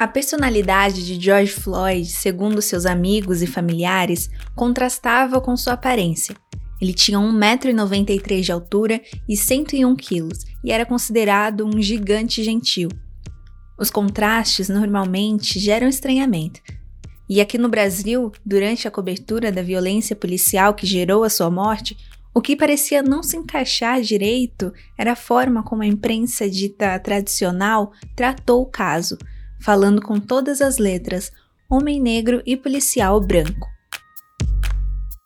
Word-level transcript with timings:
A 0.00 0.08
personalidade 0.08 1.04
de 1.04 1.22
George 1.22 1.52
Floyd, 1.52 2.06
segundo 2.06 2.62
seus 2.62 2.86
amigos 2.86 3.42
e 3.42 3.46
familiares, 3.46 4.30
contrastava 4.56 5.42
com 5.42 5.54
sua 5.58 5.74
aparência. 5.74 6.34
Ele 6.80 6.94
tinha 6.94 7.18
1,93m 7.18 8.40
de 8.40 8.50
altura 8.50 8.98
e 9.28 9.36
101 9.36 9.94
quilos 9.96 10.38
e 10.64 10.72
era 10.72 10.86
considerado 10.86 11.66
um 11.66 11.82
gigante 11.82 12.42
gentil. 12.42 12.88
Os 13.78 13.90
contrastes 13.90 14.70
normalmente 14.70 15.58
geram 15.58 15.86
estranhamento. 15.86 16.62
E 17.28 17.38
aqui 17.38 17.58
no 17.58 17.68
Brasil, 17.68 18.32
durante 18.42 18.88
a 18.88 18.90
cobertura 18.90 19.52
da 19.52 19.60
violência 19.60 20.16
policial 20.16 20.72
que 20.72 20.86
gerou 20.86 21.24
a 21.24 21.28
sua 21.28 21.50
morte, 21.50 21.94
o 22.34 22.40
que 22.40 22.56
parecia 22.56 23.02
não 23.02 23.22
se 23.22 23.36
encaixar 23.36 24.00
direito 24.00 24.72
era 24.96 25.12
a 25.12 25.16
forma 25.16 25.62
como 25.62 25.82
a 25.82 25.86
imprensa 25.86 26.48
dita 26.48 26.98
tradicional 26.98 27.92
tratou 28.16 28.62
o 28.62 28.66
caso 28.66 29.18
falando 29.60 30.00
com 30.00 30.18
todas 30.18 30.60
as 30.60 30.78
letras, 30.78 31.30
homem 31.70 32.00
negro 32.00 32.42
e 32.44 32.56
policial 32.56 33.20
branco. 33.20 33.68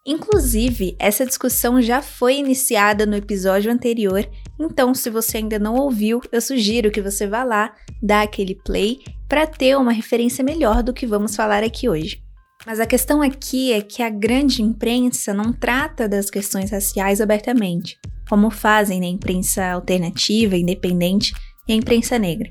Inclusive, 0.07 0.95
essa 0.99 1.25
discussão 1.25 1.81
já 1.81 2.03
foi 2.03 2.37
iniciada 2.37 3.07
no 3.07 3.17
episódio 3.17 3.73
anterior, 3.73 4.29
então 4.61 4.95
se 4.95 5.09
você 5.09 5.39
ainda 5.39 5.59
não 5.59 5.77
ouviu, 5.77 6.21
eu 6.31 6.43
sugiro 6.43 6.91
que 6.91 7.01
você 7.01 7.27
vá 7.27 7.43
lá, 7.43 7.75
dá 8.03 8.21
aquele 8.21 8.55
play 8.55 8.99
para 9.27 9.47
ter 9.47 9.75
uma 9.79 9.93
referência 9.93 10.45
melhor 10.45 10.83
do 10.83 10.93
que 10.93 11.07
vamos 11.07 11.35
falar 11.35 11.65
aqui 11.65 11.89
hoje. 11.89 12.23
Mas 12.67 12.81
a 12.81 12.87
questão 12.87 13.23
aqui 13.23 13.73
é 13.73 13.81
que 13.81 14.03
a 14.03 14.11
grande 14.11 14.63
imprensa 14.63 15.33
não 15.33 15.53
trata 15.53 16.07
das 16.07 16.29
questões 16.29 16.71
raciais 16.71 17.23
abertamente, 17.23 17.99
como 18.29 18.51
fazem 18.51 19.01
na 19.01 19.07
imprensa 19.07 19.65
alternativa, 19.73 20.55
independente 20.55 21.33
e 21.67 21.73
a 21.73 21.77
imprensa 21.77 22.19
negra 22.19 22.51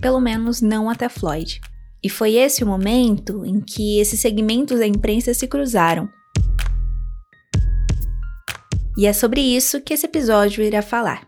pelo 0.00 0.20
menos 0.20 0.60
não 0.60 0.88
até 0.88 1.08
Floyd. 1.08 1.60
E 2.02 2.08
foi 2.08 2.34
esse 2.34 2.64
o 2.64 2.66
momento 2.66 3.44
em 3.44 3.60
que 3.60 3.98
esses 4.00 4.20
segmentos 4.20 4.78
da 4.78 4.86
imprensa 4.86 5.32
se 5.32 5.46
cruzaram. 5.46 6.08
E 8.96 9.06
é 9.06 9.12
sobre 9.12 9.40
isso 9.40 9.80
que 9.80 9.94
esse 9.94 10.06
episódio 10.06 10.62
irá 10.62 10.82
falar. 10.82 11.26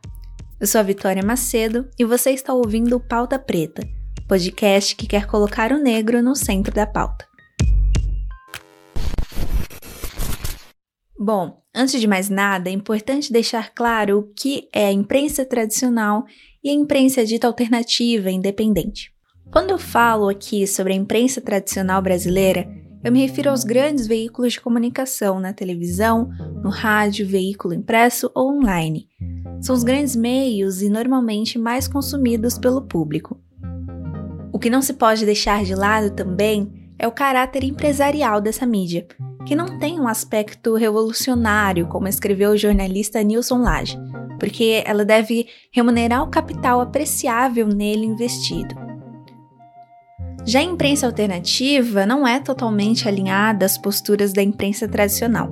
Eu 0.60 0.66
sou 0.66 0.80
a 0.80 0.84
Vitória 0.84 1.22
Macedo 1.22 1.88
e 1.98 2.04
você 2.04 2.30
está 2.30 2.52
ouvindo 2.52 2.96
o 2.96 3.00
Pauta 3.00 3.38
Preta, 3.38 3.82
podcast 4.28 4.96
que 4.96 5.06
quer 5.06 5.26
colocar 5.26 5.72
o 5.72 5.78
negro 5.78 6.22
no 6.22 6.34
centro 6.34 6.74
da 6.74 6.86
pauta. 6.86 7.26
Bom, 11.18 11.62
antes 11.74 12.00
de 12.00 12.06
mais 12.06 12.28
nada, 12.28 12.68
é 12.68 12.72
importante 12.72 13.32
deixar 13.32 13.72
claro 13.72 14.18
o 14.18 14.34
que 14.34 14.68
é 14.72 14.86
a 14.86 14.92
imprensa 14.92 15.44
tradicional 15.44 16.24
e 16.64 16.70
a 16.70 16.72
imprensa 16.72 17.24
dita 17.24 17.46
alternativa 17.46 18.30
e 18.30 18.34
independente. 18.34 19.12
Quando 19.52 19.70
eu 19.70 19.78
falo 19.78 20.30
aqui 20.30 20.66
sobre 20.66 20.94
a 20.94 20.96
imprensa 20.96 21.40
tradicional 21.40 22.00
brasileira, 22.00 22.66
eu 23.04 23.12
me 23.12 23.20
refiro 23.20 23.50
aos 23.50 23.64
grandes 23.64 24.06
veículos 24.06 24.54
de 24.54 24.60
comunicação 24.62 25.38
na 25.38 25.52
televisão, 25.52 26.30
no 26.62 26.70
rádio, 26.70 27.28
veículo 27.28 27.74
impresso 27.74 28.30
ou 28.34 28.50
online. 28.50 29.06
São 29.60 29.74
os 29.74 29.84
grandes 29.84 30.16
meios 30.16 30.80
e 30.80 30.88
normalmente 30.88 31.58
mais 31.58 31.86
consumidos 31.86 32.58
pelo 32.58 32.80
público. 32.80 33.38
O 34.50 34.58
que 34.58 34.70
não 34.70 34.80
se 34.80 34.94
pode 34.94 35.26
deixar 35.26 35.64
de 35.64 35.74
lado 35.74 36.14
também 36.14 36.72
é 36.98 37.06
o 37.06 37.12
caráter 37.12 37.62
empresarial 37.64 38.40
dessa 38.40 38.64
mídia, 38.64 39.06
que 39.46 39.54
não 39.54 39.78
tem 39.78 40.00
um 40.00 40.08
aspecto 40.08 40.74
revolucionário, 40.74 41.86
como 41.86 42.08
escreveu 42.08 42.52
o 42.52 42.56
jornalista 42.56 43.22
Nilson 43.22 43.58
Lage, 43.58 43.98
porque 44.44 44.82
ela 44.84 45.06
deve 45.06 45.48
remunerar 45.72 46.22
o 46.22 46.26
capital 46.26 46.78
apreciável 46.78 47.66
nele 47.66 48.04
investido. 48.04 48.74
Já 50.44 50.58
a 50.58 50.62
imprensa 50.62 51.06
alternativa 51.06 52.04
não 52.04 52.28
é 52.28 52.38
totalmente 52.38 53.08
alinhada 53.08 53.64
às 53.64 53.78
posturas 53.78 54.34
da 54.34 54.42
imprensa 54.42 54.86
tradicional. 54.86 55.50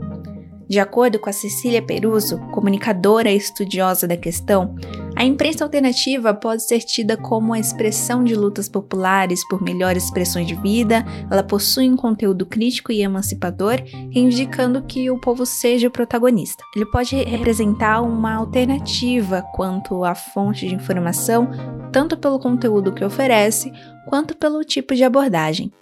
De 0.68 0.78
acordo 0.78 1.18
com 1.18 1.30
a 1.30 1.32
Cecília 1.32 1.80
Peruso, 1.80 2.38
comunicadora 2.50 3.30
e 3.30 3.36
estudiosa 3.38 4.06
da 4.06 4.16
questão, 4.18 4.76
a 5.14 5.24
imprensa 5.24 5.64
alternativa 5.64 6.32
pode 6.34 6.66
ser 6.66 6.80
tida 6.80 7.16
como 7.16 7.52
a 7.52 7.58
expressão 7.58 8.24
de 8.24 8.34
lutas 8.34 8.68
populares 8.68 9.46
por 9.48 9.62
melhores 9.62 10.04
expressões 10.04 10.46
de 10.46 10.54
vida, 10.54 11.04
ela 11.30 11.42
possui 11.42 11.88
um 11.88 11.96
conteúdo 11.96 12.46
crítico 12.46 12.90
e 12.90 13.02
emancipador, 13.02 13.82
indicando 14.12 14.82
que 14.82 15.10
o 15.10 15.18
povo 15.18 15.44
seja 15.44 15.88
o 15.88 15.90
protagonista. 15.90 16.64
Ele 16.74 16.86
pode 16.86 17.16
representar 17.16 18.00
uma 18.00 18.34
alternativa 18.34 19.42
quanto 19.54 20.04
à 20.04 20.14
fonte 20.14 20.66
de 20.66 20.74
informação, 20.74 21.48
tanto 21.92 22.16
pelo 22.16 22.38
conteúdo 22.38 22.92
que 22.92 23.04
oferece, 23.04 23.72
quanto 24.08 24.36
pelo 24.36 24.64
tipo 24.64 24.94
de 24.94 25.04
abordagem 25.04 25.72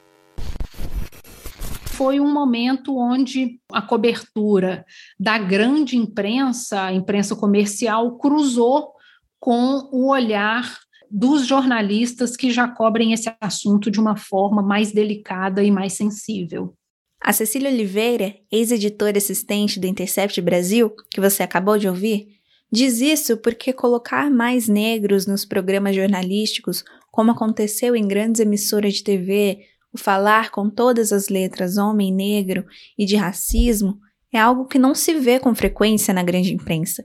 foi 2.01 2.19
um 2.19 2.33
momento 2.33 2.97
onde 2.97 3.61
a 3.71 3.83
cobertura 3.83 4.87
da 5.19 5.37
grande 5.37 5.99
imprensa, 5.99 6.85
a 6.85 6.95
imprensa 6.95 7.37
comercial, 7.37 8.17
cruzou 8.17 8.95
com 9.41 9.89
o 9.91 10.11
olhar 10.11 10.79
dos 11.11 11.47
jornalistas 11.47 12.37
que 12.37 12.53
já 12.53 12.69
cobrem 12.69 13.13
esse 13.13 13.35
assunto 13.41 13.91
de 13.91 13.99
uma 13.99 14.17
forma 14.17 14.63
mais 14.63 14.93
delicada 14.93 15.65
e 15.65 15.71
mais 15.71 15.95
sensível. 15.95 16.75
A 17.21 17.33
Cecília 17.33 17.71
Oliveira, 17.71 18.35
ex-editora 18.51 19.19
assistente 19.19 19.81
do 19.81 19.87
Intercept 19.87 20.41
Brasil, 20.41 20.95
que 21.11 21.21
você 21.21 21.43
acabou 21.43 21.77
de 21.77 21.89
ouvir, 21.89 22.29
diz 22.71 23.01
isso 23.01 23.37
porque 23.37 23.73
colocar 23.73 24.31
mais 24.31 24.69
negros 24.69 25.27
nos 25.27 25.45
programas 25.45 25.97
jornalísticos, 25.97 26.85
como 27.11 27.33
aconteceu 27.33 27.97
em 27.97 28.07
grandes 28.07 28.41
emissoras 28.41 28.95
de 28.95 29.05
TV, 29.05 29.59
o 29.93 29.99
falar 29.99 30.51
com 30.51 30.71
todas 30.71 31.13
as 31.13 31.29
letras 31.29 31.77
homem 31.77 32.15
negro 32.15 32.65
e 32.97 33.05
de 33.05 33.17
racismo 33.17 33.99
é 34.33 34.39
algo 34.39 34.67
que 34.67 34.79
não 34.79 34.95
se 34.95 35.15
vê 35.15 35.41
com 35.41 35.55
frequência 35.55 36.15
na 36.15 36.23
grande 36.23 36.55
imprensa. 36.55 37.05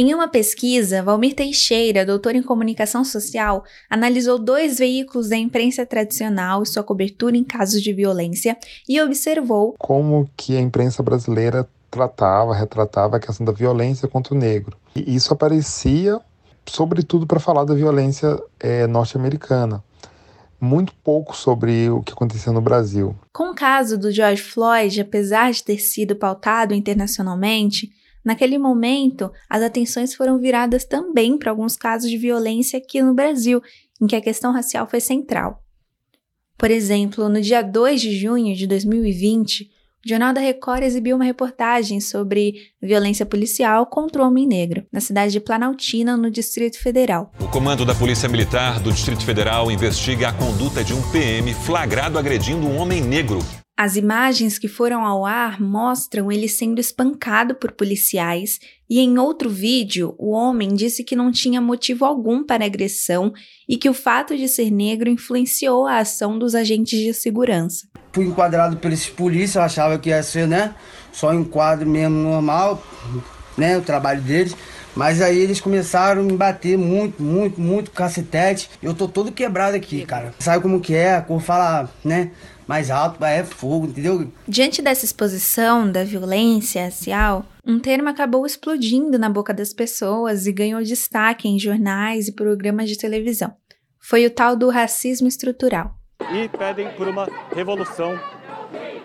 Em 0.00 0.14
uma 0.14 0.28
pesquisa, 0.28 1.02
Valmir 1.02 1.34
Teixeira, 1.34 2.06
doutor 2.06 2.36
em 2.36 2.42
comunicação 2.42 3.04
social, 3.04 3.64
analisou 3.90 4.38
dois 4.38 4.78
veículos 4.78 5.28
da 5.28 5.36
imprensa 5.36 5.84
tradicional 5.84 6.62
e 6.62 6.66
sua 6.66 6.84
cobertura 6.84 7.36
em 7.36 7.42
casos 7.42 7.82
de 7.82 7.92
violência 7.92 8.56
e 8.88 9.02
observou 9.02 9.74
como 9.76 10.30
que 10.36 10.56
a 10.56 10.60
imprensa 10.60 11.02
brasileira 11.02 11.68
tratava, 11.90 12.54
retratava 12.54 13.16
a 13.16 13.18
questão 13.18 13.44
da 13.44 13.50
violência 13.50 14.06
contra 14.06 14.34
o 14.34 14.38
negro. 14.38 14.76
E 14.94 15.16
isso 15.16 15.32
aparecia, 15.32 16.20
sobretudo, 16.64 17.26
para 17.26 17.40
falar 17.40 17.64
da 17.64 17.74
violência 17.74 18.40
é, 18.60 18.86
norte-americana 18.86 19.82
muito 20.60 20.92
pouco 21.04 21.36
sobre 21.36 21.88
o 21.90 22.02
que 22.02 22.12
acontecia 22.12 22.52
no 22.52 22.60
Brasil. 22.60 23.16
Com 23.32 23.50
o 23.50 23.54
caso 23.54 23.96
do 23.96 24.10
George 24.10 24.42
Floyd, 24.42 25.00
apesar 25.00 25.52
de 25.52 25.62
ter 25.62 25.78
sido 25.78 26.16
pautado 26.16 26.74
internacionalmente, 26.74 27.90
naquele 28.28 28.58
momento 28.58 29.32
as 29.48 29.62
atenções 29.62 30.14
foram 30.14 30.38
viradas 30.38 30.84
também 30.84 31.38
para 31.38 31.50
alguns 31.50 31.76
casos 31.76 32.10
de 32.10 32.18
violência 32.18 32.78
aqui 32.78 33.00
no 33.02 33.14
Brasil, 33.14 33.62
em 34.00 34.06
que 34.06 34.14
a 34.14 34.20
questão 34.20 34.52
racial 34.52 34.86
foi 34.86 35.00
central. 35.00 35.64
Por 36.58 36.70
exemplo, 36.70 37.28
no 37.30 37.40
dia 37.40 37.62
2 37.62 38.00
de 38.00 38.18
junho 38.18 38.54
de 38.54 38.66
2020, 38.66 39.70
o 40.04 40.08
Jornal 40.08 40.34
da 40.34 40.40
Record 40.40 40.82
exibiu 40.82 41.16
uma 41.16 41.24
reportagem 41.24 42.00
sobre 42.00 42.54
violência 42.82 43.24
policial 43.24 43.86
contra 43.86 44.22
o 44.22 44.26
homem 44.26 44.46
negro, 44.46 44.84
na 44.92 45.00
cidade 45.00 45.32
de 45.32 45.40
Planaltina, 45.40 46.16
no 46.16 46.30
Distrito 46.30 46.78
Federal. 46.78 47.32
O 47.40 47.48
comando 47.48 47.84
da 47.84 47.94
Polícia 47.94 48.28
Militar 48.28 48.78
do 48.78 48.92
Distrito 48.92 49.24
Federal 49.24 49.70
investiga 49.70 50.28
a 50.28 50.32
conduta 50.32 50.84
de 50.84 50.92
um 50.92 51.02
PM 51.10 51.54
flagrado 51.54 52.18
agredindo 52.18 52.66
um 52.66 52.76
homem 52.76 53.00
negro. 53.00 53.38
As 53.78 53.94
imagens 53.94 54.58
que 54.58 54.66
foram 54.66 55.06
ao 55.06 55.24
ar 55.24 55.60
mostram 55.60 56.32
ele 56.32 56.48
sendo 56.48 56.80
espancado 56.80 57.54
por 57.54 57.70
policiais, 57.70 58.58
e 58.90 58.98
em 58.98 59.18
outro 59.18 59.48
vídeo, 59.48 60.16
o 60.18 60.30
homem 60.30 60.74
disse 60.74 61.04
que 61.04 61.14
não 61.14 61.30
tinha 61.30 61.60
motivo 61.60 62.04
algum 62.04 62.42
para 62.42 62.64
agressão 62.64 63.32
e 63.68 63.76
que 63.76 63.88
o 63.88 63.94
fato 63.94 64.36
de 64.36 64.48
ser 64.48 64.72
negro 64.72 65.08
influenciou 65.08 65.86
a 65.86 65.98
ação 65.98 66.36
dos 66.36 66.56
agentes 66.56 66.98
de 66.98 67.14
segurança 67.14 67.86
fui 68.18 68.26
enquadrado 68.26 68.76
pelos 68.76 69.06
polícias, 69.08 69.54
eu 69.54 69.62
achava 69.62 69.96
que 69.96 70.08
ia 70.08 70.20
ser, 70.24 70.48
né? 70.48 70.74
Só 71.12 71.32
enquadro 71.32 71.88
mesmo 71.88 72.16
normal, 72.16 72.82
né? 73.56 73.78
O 73.78 73.82
trabalho 73.82 74.20
deles. 74.20 74.56
Mas 74.96 75.22
aí 75.22 75.38
eles 75.38 75.60
começaram 75.60 76.22
a 76.22 76.24
me 76.24 76.32
bater 76.32 76.76
muito, 76.76 77.22
muito, 77.22 77.60
muito 77.60 77.92
cacetete. 77.92 78.68
Eu 78.82 78.92
tô 78.92 79.06
todo 79.06 79.30
quebrado 79.30 79.76
aqui, 79.76 80.04
cara. 80.04 80.34
Sabe 80.40 80.60
como 80.60 80.80
que 80.80 80.94
é? 80.94 81.14
A 81.14 81.22
cor 81.22 81.40
fala, 81.40 81.88
né? 82.04 82.32
Mais 82.68 82.90
alto, 82.90 83.24
é 83.24 83.42
fogo, 83.42 83.86
entendeu? 83.86 84.30
Diante 84.46 84.82
dessa 84.82 85.04
exposição 85.04 85.90
da 85.90 86.04
violência 86.04 86.84
racial, 86.84 87.46
um 87.66 87.80
termo 87.80 88.10
acabou 88.10 88.44
explodindo 88.44 89.18
na 89.18 89.30
boca 89.30 89.54
das 89.54 89.72
pessoas 89.72 90.46
e 90.46 90.52
ganhou 90.52 90.82
destaque 90.82 91.48
em 91.48 91.58
jornais 91.58 92.28
e 92.28 92.32
programas 92.32 92.90
de 92.90 92.98
televisão. 92.98 93.54
Foi 93.98 94.26
o 94.26 94.30
tal 94.30 94.54
do 94.54 94.68
racismo 94.68 95.26
estrutural 95.26 95.98
e 96.30 96.48
pedem 96.48 96.90
por 96.92 97.08
uma 97.08 97.26
revolução 97.54 98.18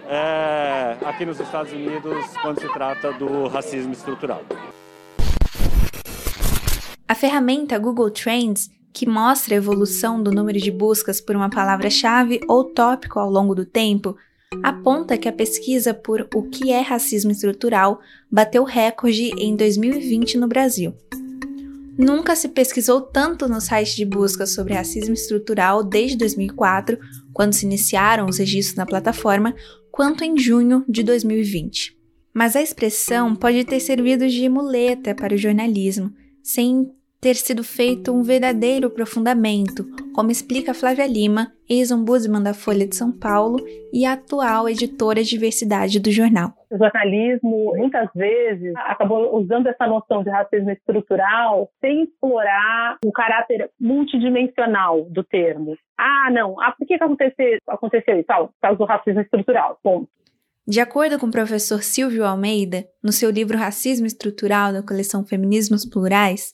é, 0.07 0.97
aqui 1.05 1.25
nos 1.25 1.39
Estados 1.39 1.71
Unidos 1.71 2.25
quando 2.41 2.59
se 2.59 2.67
trata 2.73 3.13
do 3.13 3.47
racismo 3.47 3.93
estrutural. 3.93 4.43
A 7.07 7.15
ferramenta 7.15 7.77
Google 7.77 8.11
Trends 8.11 8.69
que 8.93 9.07
mostra 9.07 9.55
a 9.55 9.57
evolução 9.57 10.21
do 10.21 10.31
número 10.31 10.59
de 10.59 10.69
buscas 10.69 11.19
por 11.19 11.35
uma 11.35 11.49
palavra-chave 11.49 12.39
ou 12.47 12.63
tópico 12.63 13.19
ao 13.19 13.29
longo 13.29 13.55
do 13.55 13.65
tempo, 13.65 14.15
aponta 14.61 15.17
que 15.17 15.27
a 15.27 15.33
pesquisa 15.33 15.93
por 15.93 16.27
o 16.33 16.43
que 16.43 16.71
é 16.71 16.81
racismo 16.81 17.31
estrutural 17.31 17.99
bateu 18.31 18.63
recorde 18.63 19.31
em 19.37 19.55
2020 19.55 20.37
no 20.37 20.47
Brasil. 20.47 20.93
Nunca 21.97 22.35
se 22.35 22.49
pesquisou 22.49 23.01
tanto 23.01 23.47
no 23.47 23.61
site 23.61 23.95
de 23.95 24.05
busca 24.05 24.45
sobre 24.45 24.73
racismo 24.73 25.13
estrutural 25.13 25.83
desde 25.83 26.17
2004, 26.17 26.97
quando 27.31 27.53
se 27.53 27.65
iniciaram 27.65 28.25
os 28.27 28.37
registros 28.37 28.77
na 28.77 28.85
plataforma, 28.85 29.55
quanto 29.91 30.23
em 30.23 30.37
junho 30.37 30.83
de 30.87 31.03
2020. 31.03 31.95
Mas 32.33 32.55
a 32.55 32.61
expressão 32.61 33.35
pode 33.35 33.63
ter 33.63 33.79
servido 33.79 34.27
de 34.27 34.49
muleta 34.49 35.13
para 35.13 35.35
o 35.35 35.37
jornalismo, 35.37 36.11
sem 36.41 36.91
ter 37.23 37.35
sido 37.35 37.63
feito 37.63 38.11
um 38.11 38.21
verdadeiro 38.21 38.87
aprofundamento, 38.87 39.85
como 40.13 40.29
explica 40.29 40.73
Flávia 40.73 41.07
Lima, 41.07 41.53
ex-ombudsman 41.69 42.43
da 42.43 42.53
Folha 42.53 42.85
de 42.85 42.97
São 42.97 43.17
Paulo 43.17 43.59
e 43.93 44.05
atual 44.05 44.67
editora 44.67 45.23
de 45.23 45.29
diversidade 45.29 46.01
do 46.01 46.11
jornal. 46.11 46.49
O 46.69 46.77
jornalismo, 46.77 47.77
muitas 47.77 48.09
vezes, 48.13 48.73
acabou 48.75 49.39
usando 49.39 49.67
essa 49.67 49.87
noção 49.87 50.21
de 50.21 50.29
racismo 50.29 50.69
estrutural 50.69 51.69
sem 51.79 52.03
explorar 52.03 52.97
o 53.05 53.11
caráter 53.13 53.71
multidimensional 53.79 55.05
do 55.09 55.23
termo. 55.23 55.77
Ah, 55.97 56.29
não, 56.29 56.59
ah, 56.59 56.73
por 56.77 56.85
que, 56.85 56.97
que 56.97 57.03
aconteceu, 57.05 57.57
aconteceu 57.69 58.19
isso? 58.19 58.31
Ah, 58.31 58.39
por 58.39 58.53
causa 58.61 58.77
do 58.77 58.83
racismo 58.83 59.21
estrutural, 59.21 59.79
ponto. 59.81 60.09
De 60.67 60.81
acordo 60.81 61.17
com 61.17 61.27
o 61.27 61.31
professor 61.31 61.81
Silvio 61.83 62.25
Almeida, 62.25 62.83
no 63.01 63.13
seu 63.13 63.29
livro 63.29 63.57
Racismo 63.57 64.05
Estrutural 64.05 64.73
da 64.73 64.83
coleção 64.83 65.25
Feminismos 65.25 65.85
Plurais, 65.85 66.53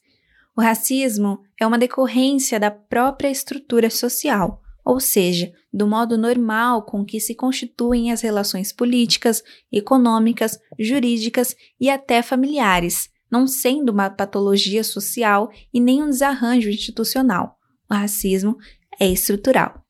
o 0.55 0.61
racismo 0.61 1.39
é 1.59 1.65
uma 1.65 1.77
decorrência 1.77 2.59
da 2.59 2.69
própria 2.69 3.29
estrutura 3.29 3.89
social, 3.89 4.61
ou 4.83 4.99
seja, 4.99 5.51
do 5.71 5.87
modo 5.87 6.17
normal 6.17 6.83
com 6.83 7.05
que 7.05 7.19
se 7.19 7.35
constituem 7.35 8.11
as 8.11 8.21
relações 8.21 8.73
políticas, 8.73 9.43
econômicas, 9.71 10.59
jurídicas 10.77 11.55
e 11.79 11.89
até 11.89 12.21
familiares, 12.21 13.09
não 13.31 13.45
sendo 13.45 13.91
uma 13.91 14.09
patologia 14.09 14.83
social 14.83 15.49
e 15.73 15.79
nem 15.79 16.03
um 16.03 16.09
desarranjo 16.09 16.69
institucional. 16.69 17.55
O 17.89 17.93
racismo 17.93 18.57
é 18.99 19.07
estrutural. 19.07 19.83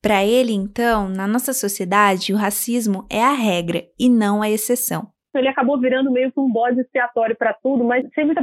Para 0.00 0.24
ele, 0.24 0.52
então, 0.52 1.08
na 1.08 1.26
nossa 1.26 1.52
sociedade, 1.52 2.32
o 2.32 2.36
racismo 2.36 3.06
é 3.08 3.22
a 3.22 3.32
regra 3.32 3.84
e 3.98 4.08
não 4.08 4.42
a 4.42 4.50
exceção 4.50 5.13
ele 5.38 5.48
acabou 5.48 5.78
virando 5.78 6.10
meio 6.10 6.30
que 6.32 6.40
um 6.40 6.50
bode 6.50 6.80
expiatório 6.80 7.36
para 7.36 7.52
tudo, 7.54 7.84
mas 7.84 8.06
sem 8.14 8.24
muito 8.24 8.40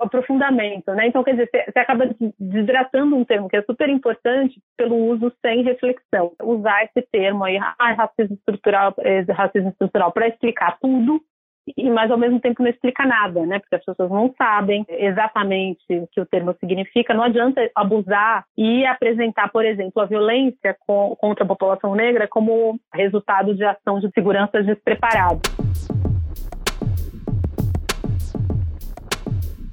aprofundamento, 0.00 0.92
né? 0.92 1.06
Então, 1.06 1.22
quer 1.22 1.32
dizer, 1.32 1.48
você 1.50 1.78
acaba 1.78 2.08
desidratando 2.38 3.16
um 3.16 3.24
termo 3.24 3.48
que 3.48 3.56
é 3.56 3.62
super 3.62 3.88
importante 3.88 4.60
pelo 4.76 4.96
uso 4.96 5.32
sem 5.44 5.62
reflexão. 5.62 6.32
Usar 6.42 6.84
esse 6.84 7.06
termo 7.10 7.44
aí, 7.44 7.58
ah, 7.58 7.92
racismo 7.92 8.36
estrutural, 8.36 8.94
é, 8.98 9.20
racismo 9.32 9.70
estrutural, 9.70 10.12
para 10.12 10.28
explicar 10.28 10.78
tudo, 10.80 11.20
e 11.76 11.88
mas 11.90 12.10
ao 12.10 12.18
mesmo 12.18 12.40
tempo 12.40 12.62
não 12.62 12.70
explica 12.70 13.06
nada, 13.06 13.46
né? 13.46 13.58
Porque 13.58 13.76
as 13.76 13.84
pessoas 13.84 14.10
não 14.10 14.34
sabem 14.36 14.84
exatamente 14.88 15.82
o 15.90 16.08
que 16.08 16.20
o 16.20 16.26
termo 16.26 16.54
significa. 16.58 17.14
Não 17.14 17.22
adianta 17.22 17.70
abusar 17.74 18.44
e 18.56 18.84
apresentar, 18.84 19.50
por 19.50 19.64
exemplo, 19.64 20.02
a 20.02 20.06
violência 20.06 20.76
contra 20.86 21.44
a 21.44 21.48
população 21.48 21.94
negra 21.94 22.26
como 22.26 22.78
resultado 22.92 23.54
de 23.54 23.64
ação 23.64 24.00
de 24.00 24.10
segurança 24.10 24.62
despreparada. 24.62 25.40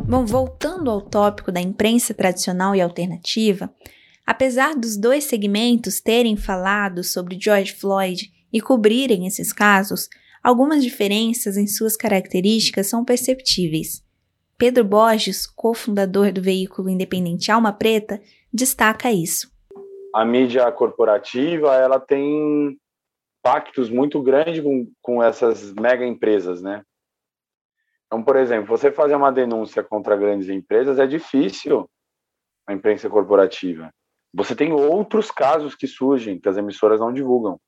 Bom, 0.09 0.25
voltando 0.25 0.89
ao 0.89 1.01
tópico 1.01 1.51
da 1.51 1.61
imprensa 1.61 2.15
tradicional 2.15 2.75
e 2.75 2.81
alternativa, 2.81 3.71
apesar 4.25 4.73
dos 4.73 4.97
dois 4.97 5.25
segmentos 5.25 6.01
terem 6.01 6.35
falado 6.35 7.03
sobre 7.03 7.37
George 7.39 7.73
Floyd 7.75 8.27
e 8.51 8.59
cobrirem 8.59 9.27
esses 9.27 9.53
casos, 9.53 10.09
algumas 10.43 10.83
diferenças 10.83 11.57
em 11.57 11.67
suas 11.67 11.95
características 11.95 12.87
são 12.87 13.05
perceptíveis. 13.05 14.03
Pedro 14.57 14.83
Borges, 14.83 15.45
cofundador 15.45 16.33
do 16.33 16.41
veículo 16.41 16.89
independente 16.89 17.51
Alma 17.51 17.71
Preta, 17.71 18.19
destaca 18.51 19.11
isso. 19.11 19.47
A 20.15 20.25
mídia 20.25 20.71
corporativa 20.71 21.75
ela 21.75 21.99
tem 21.99 22.75
pactos 23.43 23.91
muito 23.91 24.19
grandes 24.23 24.59
com, 24.59 24.87
com 25.03 25.21
essas 25.21 25.71
mega 25.71 26.03
empresas, 26.03 26.63
né? 26.63 26.81
Então, 28.09 28.23
por 28.23 28.35
exemplo, 28.35 28.65
você 28.65 28.91
fazer 28.91 29.15
uma 29.15 29.31
denúncia 29.31 29.83
contra 29.83 30.17
grandes 30.17 30.49
empresas 30.49 30.97
é 30.97 31.05
difícil 31.05 31.87
na 32.67 32.73
imprensa 32.73 33.07
corporativa. 33.07 33.93
Você 34.33 34.55
tem 34.55 34.73
outros 34.73 35.29
casos 35.29 35.75
que 35.75 35.85
surgem 35.85 36.39
que 36.39 36.49
as 36.49 36.57
emissoras 36.57 36.99
não 36.99 37.13
divulgam. 37.13 37.59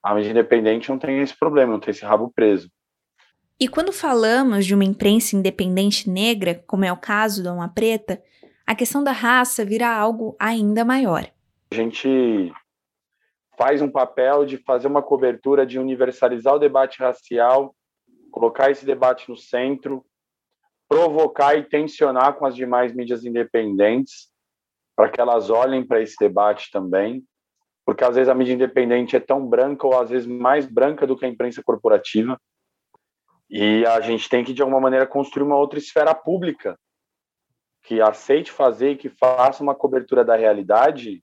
A 0.00 0.14
mídia 0.14 0.30
independente 0.30 0.88
não 0.88 0.98
tem 0.98 1.20
esse 1.20 1.36
problema, 1.36 1.72
não 1.72 1.80
tem 1.80 1.90
esse 1.90 2.04
rabo 2.04 2.30
preso. 2.32 2.70
E 3.58 3.66
quando 3.66 3.92
falamos 3.92 4.64
de 4.64 4.76
uma 4.76 4.84
imprensa 4.84 5.34
independente 5.34 6.08
negra, 6.08 6.62
como 6.64 6.84
é 6.84 6.92
o 6.92 6.96
caso 6.96 7.42
da 7.42 7.52
Uma 7.52 7.68
Preta, 7.68 8.22
a 8.64 8.76
questão 8.76 9.02
da 9.02 9.10
raça 9.10 9.64
vira 9.64 9.88
algo 9.88 10.36
ainda 10.38 10.84
maior. 10.84 11.28
A 11.72 11.74
gente 11.74 12.52
faz 13.58 13.82
um 13.82 13.90
papel 13.90 14.46
de 14.46 14.56
fazer 14.58 14.86
uma 14.86 15.02
cobertura 15.02 15.66
de 15.66 15.80
universalizar 15.80 16.54
o 16.54 16.60
debate 16.60 17.00
racial 17.00 17.74
colocar 18.38 18.70
esse 18.70 18.86
debate 18.86 19.28
no 19.28 19.36
centro, 19.36 20.04
provocar 20.88 21.56
e 21.56 21.64
tensionar 21.64 22.34
com 22.34 22.46
as 22.46 22.54
demais 22.54 22.94
mídias 22.94 23.24
independentes 23.24 24.30
para 24.96 25.08
que 25.08 25.20
elas 25.20 25.50
olhem 25.50 25.86
para 25.86 26.00
esse 26.00 26.16
debate 26.18 26.70
também, 26.72 27.22
porque 27.84 28.02
às 28.02 28.16
vezes 28.16 28.28
a 28.28 28.34
mídia 28.34 28.54
independente 28.54 29.14
é 29.14 29.20
tão 29.20 29.46
branca 29.46 29.86
ou 29.86 29.98
às 29.98 30.10
vezes 30.10 30.26
mais 30.26 30.66
branca 30.66 31.06
do 31.06 31.16
que 31.16 31.24
a 31.24 31.28
imprensa 31.28 31.62
corporativa. 31.62 32.40
E 33.48 33.86
a 33.86 34.00
gente 34.00 34.28
tem 34.28 34.44
que 34.44 34.52
de 34.52 34.60
alguma 34.60 34.80
maneira 34.80 35.06
construir 35.06 35.44
uma 35.44 35.56
outra 35.56 35.78
esfera 35.78 36.14
pública 36.14 36.78
que 37.84 38.00
aceite 38.00 38.50
fazer 38.50 38.90
e 38.92 38.96
que 38.96 39.08
faça 39.08 39.62
uma 39.62 39.74
cobertura 39.74 40.24
da 40.24 40.36
realidade 40.36 41.22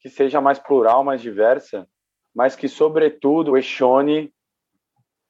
que 0.00 0.08
seja 0.08 0.40
mais 0.40 0.58
plural, 0.58 1.02
mais 1.02 1.20
diversa, 1.20 1.86
mas 2.34 2.54
que 2.54 2.68
sobretudo 2.68 3.54
questione 3.54 4.32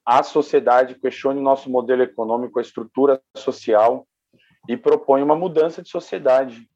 a 0.07 0.23
sociedade 0.23 0.95
questione 0.95 1.41
o 1.41 1.43
nosso 1.43 1.69
modelo 1.69 2.03
econômico, 2.03 2.61
a 2.61 2.63
estrutura 2.63 3.21
social 3.37 4.07
e 4.69 4.77
propõe 4.77 5.21
uma 5.21 5.35
mudança 5.35 5.83
de 5.83 5.89
sociedade. 5.89 6.69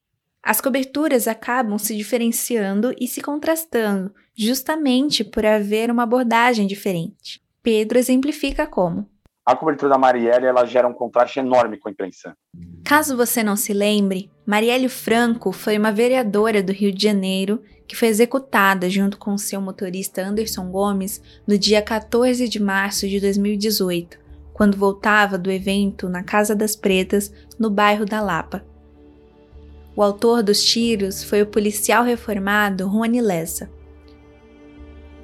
As 0.43 0.61
coberturas 0.61 1.29
acabam 1.29 1.79
se 1.79 1.97
diferenciando 1.97 2.93
e 2.99 3.07
se 3.07 3.21
contrastando, 3.21 4.13
justamente 4.37 5.23
por 5.23 5.47
haver 5.47 5.91
uma 5.91 6.03
abordagem 6.03 6.67
diferente. 6.67 7.41
Pedro 7.63 7.99
exemplifica 7.99 8.67
como. 8.67 9.09
A 9.45 9.55
cobertura 9.55 9.91
da 9.91 9.99
Marielle 9.99 10.47
ela 10.47 10.65
gera 10.65 10.89
um 10.89 10.93
contraste 10.93 11.39
enorme 11.39 11.77
com 11.77 11.89
a 11.89 11.93
imprensa. 11.93 12.37
Caso 12.85 13.17
você 13.17 13.43
não 13.43 13.57
se 13.57 13.73
lembre, 13.73 14.31
Marielle 14.47 14.89
Franco 14.89 15.53
foi 15.53 15.79
uma 15.79 15.93
vereadora 15.93 16.63
do 16.63 16.73
Rio 16.73 16.93
de 16.93 17.03
Janeiro 17.03 17.63
que 17.91 17.97
foi 17.97 18.07
executada 18.07 18.89
junto 18.89 19.19
com 19.19 19.37
seu 19.37 19.61
motorista 19.61 20.23
Anderson 20.23 20.71
Gomes 20.71 21.21
no 21.45 21.59
dia 21.59 21.83
14 21.83 22.49
de 22.49 22.63
março 22.63 23.09
de 23.09 23.19
2018, 23.19 24.17
quando 24.53 24.77
voltava 24.77 25.37
do 25.37 25.51
evento 25.51 26.09
na 26.09 26.23
Casa 26.23 26.55
das 26.55 26.77
Pretas, 26.77 27.33
no 27.59 27.69
bairro 27.69 28.07
da 28.07 28.21
Lapa. 28.21 28.65
O 29.97 30.05
autor 30.05 30.41
dos 30.41 30.65
tiros 30.65 31.25
foi 31.25 31.43
o 31.43 31.47
policial 31.47 32.05
reformado 32.05 32.87
Rony 32.87 33.21
Lessa. 33.21 33.69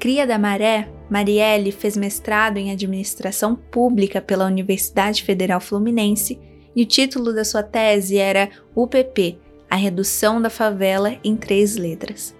Cria 0.00 0.26
da 0.26 0.37
Maré, 0.37 0.88
Marielle 1.08 1.70
fez 1.70 1.96
mestrado 1.96 2.56
em 2.56 2.73
administração 2.73 3.54
pública 3.54 4.20
pela 4.20 4.44
Universidade 4.44 5.23
Federal 5.23 5.61
Fluminense 5.61 6.37
e 6.75 6.82
o 6.82 6.87
título 6.87 7.32
da 7.32 7.44
sua 7.44 7.62
tese 7.62 8.18
era 8.18 8.50
UPP, 8.75 9.38
a 9.70 9.76
redução 9.76 10.42
da 10.42 10.50
favela 10.50 11.16
em 11.23 11.37
três 11.37 11.76
letras. 11.76 12.36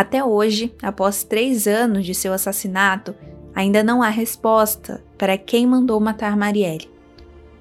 Até 0.00 0.24
hoje, 0.24 0.74
após 0.82 1.24
três 1.24 1.66
anos 1.66 2.06
de 2.06 2.14
seu 2.14 2.32
assassinato, 2.32 3.14
ainda 3.54 3.84
não 3.84 4.02
há 4.02 4.08
resposta 4.08 5.04
para 5.18 5.36
quem 5.36 5.66
mandou 5.66 6.00
matar 6.00 6.38
Marielle. 6.38 6.90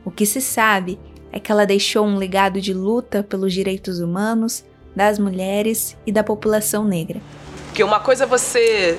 O 0.06 0.10
que 0.10 0.26
se 0.26 0.40
sabe 0.40 0.98
é 1.34 1.40
que 1.42 1.52
ela 1.52 1.66
deixou 1.66 2.06
um 2.06 2.16
legado 2.16 2.62
de 2.62 2.74
luta 2.74 3.22
pelos 3.22 3.54
direitos 3.54 4.00
humanos, 4.00 4.64
das 4.96 5.20
mulheres 5.20 5.98
e 6.08 6.14
da 6.14 6.24
população 6.24 6.86
negra. 6.86 7.20
Porque 7.66 7.84
uma 7.84 8.00
coisa 8.00 8.24
é 8.24 8.28
você 8.28 8.98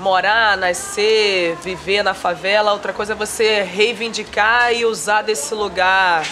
morar, 0.00 0.56
nascer, 0.56 1.54
viver 1.62 2.02
na 2.02 2.14
favela, 2.14 2.72
outra 2.72 2.92
coisa 2.92 3.12
é 3.12 3.16
você 3.16 3.62
reivindicar 3.62 4.74
e 4.74 4.84
usar 4.84 5.22
desse 5.22 5.54
lugar 5.54 6.26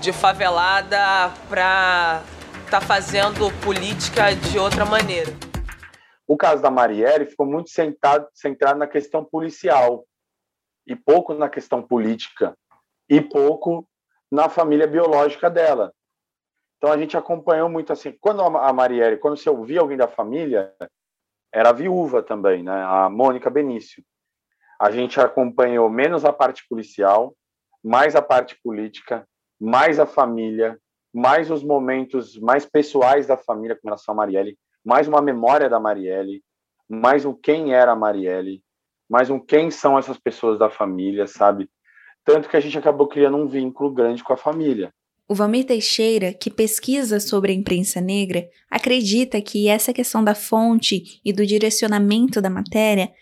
de 0.00 0.12
favelada 0.12 1.32
para 1.48 2.22
estar 2.64 2.78
tá 2.78 2.80
fazendo 2.80 3.50
política 3.60 4.32
de 4.32 4.56
outra 4.56 4.84
maneira. 4.84 5.49
O 6.30 6.36
caso 6.36 6.62
da 6.62 6.70
Marielle 6.70 7.26
ficou 7.26 7.44
muito 7.44 7.70
centrado, 7.70 8.28
centrado 8.32 8.78
na 8.78 8.86
questão 8.86 9.24
policial 9.24 10.06
e 10.86 10.94
pouco 10.94 11.34
na 11.34 11.48
questão 11.48 11.82
política 11.82 12.56
e 13.08 13.20
pouco 13.20 13.84
na 14.30 14.48
família 14.48 14.86
biológica 14.86 15.50
dela. 15.50 15.92
Então 16.76 16.92
a 16.92 16.96
gente 16.96 17.16
acompanhou 17.16 17.68
muito 17.68 17.92
assim. 17.92 18.16
Quando 18.20 18.42
a 18.42 18.72
Marielle, 18.72 19.16
quando 19.16 19.36
você 19.36 19.50
ouvia 19.50 19.80
alguém 19.80 19.96
da 19.96 20.06
família, 20.06 20.72
era 21.52 21.72
viúva 21.72 22.22
também, 22.22 22.62
né? 22.62 22.80
A 22.80 23.10
Mônica 23.10 23.50
Benício. 23.50 24.00
A 24.80 24.88
gente 24.92 25.20
acompanhou 25.20 25.90
menos 25.90 26.24
a 26.24 26.32
parte 26.32 26.64
policial, 26.68 27.34
mais 27.82 28.14
a 28.14 28.22
parte 28.22 28.56
política, 28.62 29.26
mais 29.60 29.98
a 29.98 30.06
família, 30.06 30.78
mais 31.12 31.50
os 31.50 31.64
momentos 31.64 32.38
mais 32.38 32.64
pessoais 32.64 33.26
da 33.26 33.36
família 33.36 33.74
com 33.74 33.88
relação 33.88 34.12
a 34.12 34.16
Marielle, 34.16 34.56
mais 34.84 35.06
uma 35.06 35.20
memória 35.20 35.68
da 35.68 35.78
Marielle, 35.78 36.42
mais 36.88 37.24
o 37.24 37.34
quem 37.34 37.74
era 37.74 37.92
a 37.92 37.96
Marielle, 37.96 38.62
mais 39.08 39.30
um 39.30 39.38
quem 39.38 39.70
são 39.70 39.98
essas 39.98 40.18
pessoas 40.18 40.58
da 40.58 40.70
família, 40.70 41.26
sabe? 41.26 41.68
Tanto 42.24 42.48
que 42.48 42.56
a 42.56 42.60
gente 42.60 42.78
acabou 42.78 43.08
criando 43.08 43.36
um 43.36 43.46
vínculo 43.46 43.92
grande 43.92 44.22
com 44.22 44.32
a 44.32 44.36
família. 44.36 44.92
O 45.28 45.34
Valmir 45.34 45.64
Teixeira, 45.64 46.32
que 46.32 46.50
pesquisa 46.50 47.20
sobre 47.20 47.52
a 47.52 47.54
imprensa 47.54 48.00
negra, 48.00 48.48
acredita 48.68 49.40
que 49.40 49.68
essa 49.68 49.92
questão 49.92 50.24
da 50.24 50.34
fonte 50.34 51.20
e 51.24 51.32
do 51.32 51.46
direcionamento 51.46 52.40
da 52.40 52.50
matéria 52.50 53.12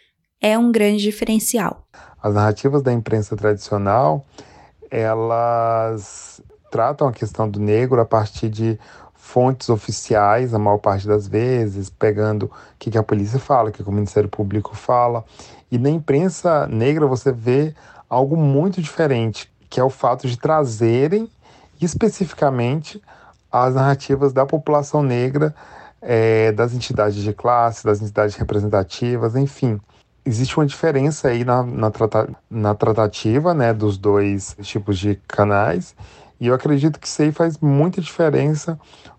é 0.41 0.57
um 0.57 0.73
grande 0.73 1.03
diferencial. 1.03 1.87
As 2.23 2.35
narrativas 2.35 2.83
da 2.83 2.93
imprensa 2.93 3.37
tradicional, 3.37 4.27
elas 4.91 6.43
tratam 6.71 7.09
a 7.09 7.12
questão 7.12 7.49
do 7.49 7.61
negro 7.61 8.00
a 8.00 8.07
partir 8.07 8.49
de 8.49 8.79
fontes 9.29 9.69
oficiais, 9.69 10.55
a 10.55 10.59
maior 10.59 10.79
parte 10.79 11.07
das 11.07 11.29
vezes, 11.29 11.91
pegando 11.91 12.47
o 12.47 12.51
que 12.79 12.97
a 12.97 13.03
polícia 13.03 13.39
fala, 13.39 13.69
o 13.69 13.73
que 13.73 13.83
o 13.83 13.93
Ministério 13.93 14.29
Público 14.29 14.75
fala. 14.75 15.23
E 15.71 15.77
na 15.77 15.91
imprensa 15.91 16.67
negra 16.67 17.07
você 17.07 17.31
vê 17.31 17.75
algo 18.09 18.39
muito 18.39 18.81
diferente, 18.81 19.53
que 19.69 19.79
é 19.79 19.85
o 19.85 19.91
fato 19.91 20.27
de 20.27 20.39
trazerem 20.39 21.31
especificamente 21.79 23.03
as 23.53 23.75
narrativas 23.75 24.33
da 24.33 24.47
população 24.47 25.03
negra, 25.03 25.55
é, 26.01 26.51
das 26.53 26.73
entidades 26.73 27.23
de 27.23 27.35
classe, 27.35 27.85
das 27.85 28.01
entidades 28.01 28.35
representativas, 28.35 29.37
enfim. 29.37 29.79
Existe 30.25 30.57
uma 30.57 30.65
diferença 30.65 31.29
aí 31.29 31.45
na, 31.45 31.63
na, 31.63 31.91
trata, 31.91 32.31
na 32.51 32.75
tratativa 32.75 33.53
né, 33.53 33.75
dos 33.75 33.99
dois 33.99 34.57
tipos 34.63 34.99
de 34.99 35.17
canais, 35.29 35.95
e 36.41 36.47
eu 36.47 36.55
acredito 36.55 36.99
que 36.99 37.07
isso 37.07 37.21
aí 37.21 37.33
faz 37.33 37.59
muita 37.59 38.01
diferença 38.01 38.79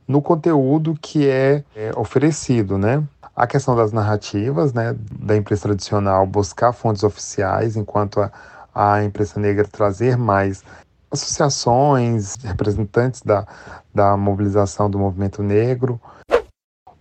no 0.09 0.23
conteúdo 0.23 0.97
que 0.99 1.29
é, 1.29 1.63
é 1.75 1.91
oferecido, 1.95 2.79
né? 2.79 3.03
A 3.35 3.45
questão 3.45 3.75
das 3.75 3.91
narrativas, 3.91 4.73
né, 4.73 4.95
da 5.11 5.37
imprensa 5.37 5.67
tradicional 5.67 6.25
buscar 6.25 6.73
fontes 6.73 7.03
oficiais, 7.03 7.77
enquanto 7.77 8.19
a, 8.19 8.31
a 8.73 9.03
imprensa 9.03 9.39
negra 9.39 9.65
trazer 9.65 10.17
mais 10.17 10.63
associações, 11.11 12.37
representantes 12.43 13.21
da, 13.21 13.45
da 13.93 14.17
mobilização 14.17 14.89
do 14.89 14.97
movimento 14.97 15.43
negro. 15.43 16.01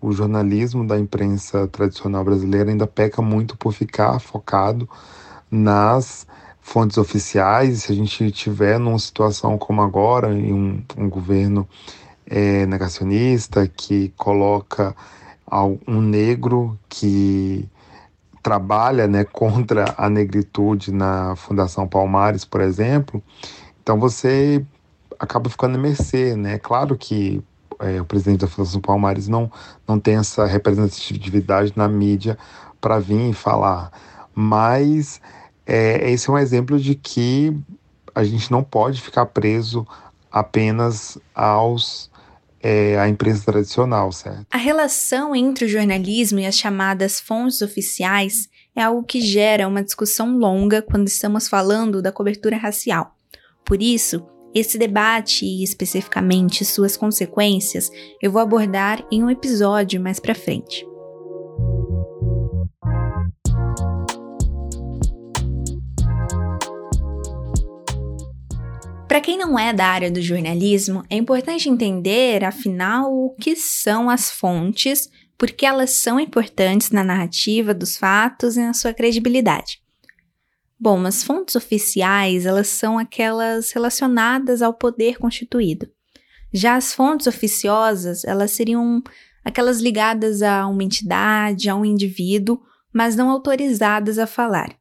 O 0.00 0.12
jornalismo 0.12 0.87
da 0.87 0.99
imprensa 0.99 1.67
tradicional 1.67 2.23
brasileira 2.23 2.71
ainda 2.71 2.87
peca 2.87 3.23
muito 3.23 3.57
por 3.57 3.73
ficar 3.73 4.21
focado 4.21 4.87
nas 5.50 6.27
fontes 6.61 6.99
oficiais. 6.99 7.85
Se 7.85 7.93
a 7.93 7.95
gente 7.95 8.31
tiver 8.33 8.79
numa 8.79 8.99
situação 8.99 9.57
como 9.57 9.81
agora, 9.81 10.31
em 10.31 10.53
um, 10.53 10.85
um 10.97 11.09
governo 11.09 11.67
é, 12.28 12.66
negacionista 12.66 13.66
que 13.66 14.12
coloca 14.16 14.94
um 15.87 16.00
negro 16.00 16.78
que 16.88 17.68
trabalha 18.42 19.06
né, 19.06 19.25
contra 19.32 19.94
a 19.97 20.08
negritude 20.11 20.92
na 20.92 21.35
Fundação 21.37 21.88
Palmares, 21.88 22.44
por 22.44 22.61
exemplo, 22.61 23.23
então 23.82 23.99
você 23.99 24.64
acaba 25.18 25.49
ficando 25.49 25.76
à 25.76 25.78
mercê, 25.78 26.37
né? 26.37 26.58
Claro 26.58 26.97
que 26.97 27.42
é, 27.80 28.00
o 28.00 28.04
presidente 28.04 28.40
da 28.40 28.47
Fundação 28.47 28.80
Palmares 28.80 29.28
não, 29.28 29.50
não 29.87 29.99
tem 29.99 30.16
essa 30.16 30.44
representatividade 30.44 31.73
na 31.75 31.88
mídia 31.88 32.38
para 32.80 32.99
vir 32.99 33.30
e 33.30 33.32
falar, 33.32 33.90
mas 34.35 35.20
é, 35.66 36.11
esse 36.11 36.28
é 36.28 36.32
um 36.32 36.38
exemplo 36.38 36.78
de 36.78 36.94
que 36.94 37.56
a 38.14 38.23
gente 38.25 38.50
não 38.50 38.62
pode 38.62 39.00
ficar 39.00 39.26
preso 39.26 39.87
apenas 40.30 41.18
aos 41.35 42.08
é, 42.62 42.99
a 42.99 43.09
imprensa 43.09 43.45
tradicional, 43.45 44.11
certo? 44.12 44.47
A 44.50 44.57
relação 44.57 45.35
entre 45.35 45.65
o 45.65 45.69
jornalismo 45.69 46.38
e 46.38 46.47
as 46.47 46.57
chamadas 46.57 47.21
fontes 47.21 47.62
oficiais 47.62 48.49
é 48.75 48.83
algo 48.83 49.03
que 49.03 49.21
gera 49.21 49.67
uma 49.67 49.83
discussão 49.83 50.37
longa 50.37 50.83
quando 50.83 51.09
estamos 51.09 51.49
falando 51.49 52.00
da 52.00 52.12
cobertura 52.12 52.57
racial. 52.57 53.15
Por 53.65 53.83
isso, 53.83 54.25
esse 54.55 54.79
debate 54.79 55.45
e 55.45 55.62
especificamente 55.62 56.65
suas 56.65 56.97
consequências 56.97 57.91
eu 58.23 58.33
vou 58.33 58.41
abordar 58.41 59.05
em 59.11 59.23
um 59.23 59.31
episódio 59.31 60.00
mais 60.00 60.19
para 60.19 60.35
frente. 60.35 60.87
Para 69.18 69.25
quem 69.25 69.37
não 69.37 69.58
é 69.58 69.72
da 69.72 69.84
área 69.84 70.12
do 70.12 70.22
jornalismo, 70.22 71.02
é 71.10 71.16
importante 71.16 71.68
entender, 71.68 72.44
afinal, 72.44 73.12
o 73.12 73.34
que 73.34 73.56
são 73.56 74.08
as 74.08 74.30
fontes, 74.30 75.10
porque 75.37 75.66
elas 75.66 75.90
são 75.90 76.20
importantes 76.20 76.92
na 76.92 77.02
narrativa 77.02 77.75
dos 77.75 77.96
fatos 77.96 78.56
e 78.56 78.60
na 78.60 78.72
sua 78.72 78.94
credibilidade. 78.94 79.82
Bom, 80.78 81.04
as 81.04 81.25
fontes 81.25 81.56
oficiais, 81.56 82.46
elas 82.46 82.68
são 82.68 82.96
aquelas 82.96 83.72
relacionadas 83.72 84.62
ao 84.62 84.72
poder 84.72 85.18
constituído. 85.18 85.88
Já 86.54 86.76
as 86.76 86.94
fontes 86.94 87.26
oficiosas, 87.26 88.22
elas 88.22 88.52
seriam 88.52 89.02
aquelas 89.44 89.80
ligadas 89.80 90.42
a 90.42 90.64
uma 90.68 90.84
entidade, 90.84 91.68
a 91.68 91.75
um 91.75 91.84
indivíduo, 91.84 92.60
mas 92.94 93.16
não 93.16 93.30
autorizadas 93.30 94.16
a 94.16 94.28
falar. 94.28 94.78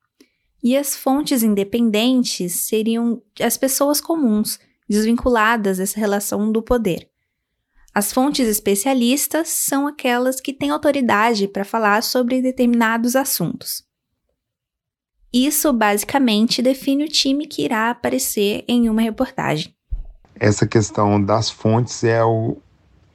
E 0.67 0.75
as 0.75 0.97
fontes 0.97 1.43
independentes 1.43 2.67
seriam 2.67 3.21
as 3.39 3.55
pessoas 3.55 4.01
comuns, 4.01 4.59
desvinculadas 4.89 5.77
dessa 5.77 5.97
relação 5.97 6.51
do 6.51 6.61
poder. 6.61 7.09
As 7.95 8.11
fontes 8.11 8.45
especialistas 8.49 9.47
são 9.47 9.87
aquelas 9.87 10.41
que 10.41 10.51
têm 10.51 10.69
autoridade 10.69 11.47
para 11.47 11.63
falar 11.63 12.03
sobre 12.03 12.41
determinados 12.41 13.15
assuntos. 13.15 13.81
Isso 15.31 15.71
basicamente 15.71 16.61
define 16.61 17.05
o 17.05 17.09
time 17.09 17.47
que 17.47 17.63
irá 17.63 17.89
aparecer 17.89 18.65
em 18.67 18.89
uma 18.89 19.01
reportagem. 19.01 19.73
Essa 20.37 20.67
questão 20.67 21.23
das 21.23 21.49
fontes 21.49 22.03
é 22.03 22.21
o, 22.25 22.57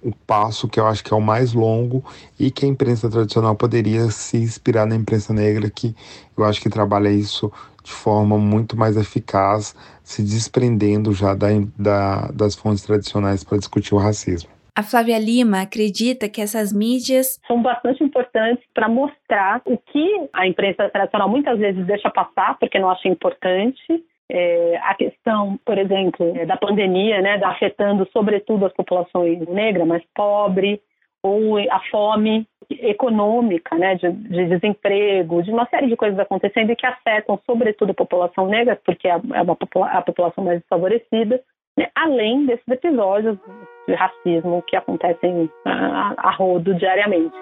o 0.03 0.15
passo 0.27 0.69
que 0.69 0.81
eu 0.81 0.87
acho 0.87 1.03
que 1.03 1.13
é 1.13 1.17
o 1.17 1.21
mais 1.21 1.53
longo 1.53 2.05
e 2.39 2.51
que 2.51 2.65
a 2.65 2.69
imprensa 2.69 3.09
tradicional 3.09 3.55
poderia 3.55 4.11
se 4.11 4.37
inspirar 4.37 4.87
na 4.87 4.97
imprensa 4.97 5.33
negra, 5.33 5.71
que 5.71 5.95
eu 6.37 6.45
acho 6.45 6.61
que 6.61 6.69
trabalha 6.69 7.09
isso 7.09 7.53
de 7.83 7.91
forma 7.91 8.39
muito 8.39 8.77
mais 8.77 8.97
eficaz, 8.97 9.75
se 10.03 10.23
desprendendo 10.23 11.13
já 11.13 11.35
da, 11.35 11.49
da, 11.77 12.29
das 12.33 12.55
fontes 12.55 12.85
tradicionais 12.85 13.43
para 13.43 13.59
discutir 13.59 13.95
o 13.95 13.99
racismo. 13.99 14.51
A 14.75 14.83
Flávia 14.83 15.19
Lima 15.19 15.61
acredita 15.61 16.31
que 16.31 16.41
essas 16.41 16.73
mídias 16.73 17.39
são 17.47 17.61
bastante 17.63 18.03
importantes 18.03 18.65
para 18.73 18.89
mostrar 18.89 19.61
o 19.67 19.77
que 19.77 20.29
a 20.33 20.47
imprensa 20.47 20.89
tradicional 20.89 21.29
muitas 21.29 21.59
vezes 21.59 21.85
deixa 21.87 22.09
passar 22.09 22.59
porque 22.59 22.79
não 22.79 22.89
acha 22.89 23.07
importante. 23.07 24.03
É, 24.31 24.79
a 24.83 24.95
questão, 24.95 25.59
por 25.65 25.77
exemplo, 25.77 26.33
é, 26.37 26.47
da 26.47 26.57
pandemia, 26.57 27.21
né, 27.21 27.41
afetando 27.45 28.09
sobretudo 28.13 28.67
as 28.67 28.73
populações 28.73 29.47
negras, 29.49 29.87
mais 29.87 30.03
pobres, 30.15 30.79
ou 31.23 31.57
a 31.59 31.81
fome 31.91 32.47
econômica, 32.69 33.77
né, 33.77 33.95
de, 33.95 34.11
de, 34.11 34.47
desemprego, 34.47 35.43
de 35.43 35.51
uma 35.51 35.67
série 35.67 35.87
de 35.87 35.97
coisas 35.97 36.19
acontecendo 36.19 36.71
e 36.71 36.77
que 36.77 36.87
afetam 36.87 37.39
sobretudo 37.47 37.91
a 37.91 37.95
população 37.95 38.47
negra, 38.49 38.79
porque 38.85 39.07
é, 39.07 39.13
é 39.13 39.43
uma, 39.43 39.57
a 39.91 40.03
população 40.03 40.45
mais 40.45 40.61
desfavorecida, 40.61 41.41
né, 41.77 41.89
além 41.95 42.47
desses 42.47 42.67
episódios 42.69 43.39
de 43.87 43.95
racismo 43.95 44.63
que 44.63 44.77
acontecem 44.77 45.49
a, 45.65 46.15
a 46.17 46.31
rodo 46.33 46.75
diariamente. 46.75 47.37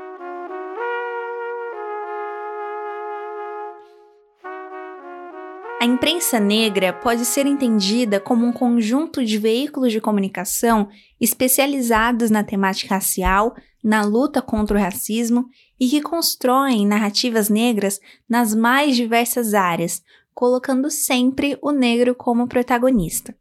A 5.81 5.87
imprensa 5.87 6.39
negra 6.39 6.93
pode 6.93 7.25
ser 7.25 7.47
entendida 7.47 8.21
como 8.21 8.45
um 8.45 8.53
conjunto 8.53 9.25
de 9.25 9.39
veículos 9.39 9.91
de 9.91 9.99
comunicação 9.99 10.91
especializados 11.19 12.31
na 12.31 12.45
temática 12.45 12.97
racial, 12.97 13.57
na 13.83 14.03
luta 14.03 14.43
contra 14.43 14.77
o 14.77 14.81
racismo 14.81 15.47
e 15.81 15.89
que 15.89 16.03
constroem 16.03 16.87
narrativas 16.87 17.49
negras 17.49 17.99
nas 18.29 18.55
mais 18.55 18.95
diversas 18.95 19.55
áreas, 19.55 20.03
colocando 20.35 20.91
sempre 20.91 21.57
o 21.63 21.71
negro 21.71 22.15
como 22.15 22.47
protagonista. 22.47 23.35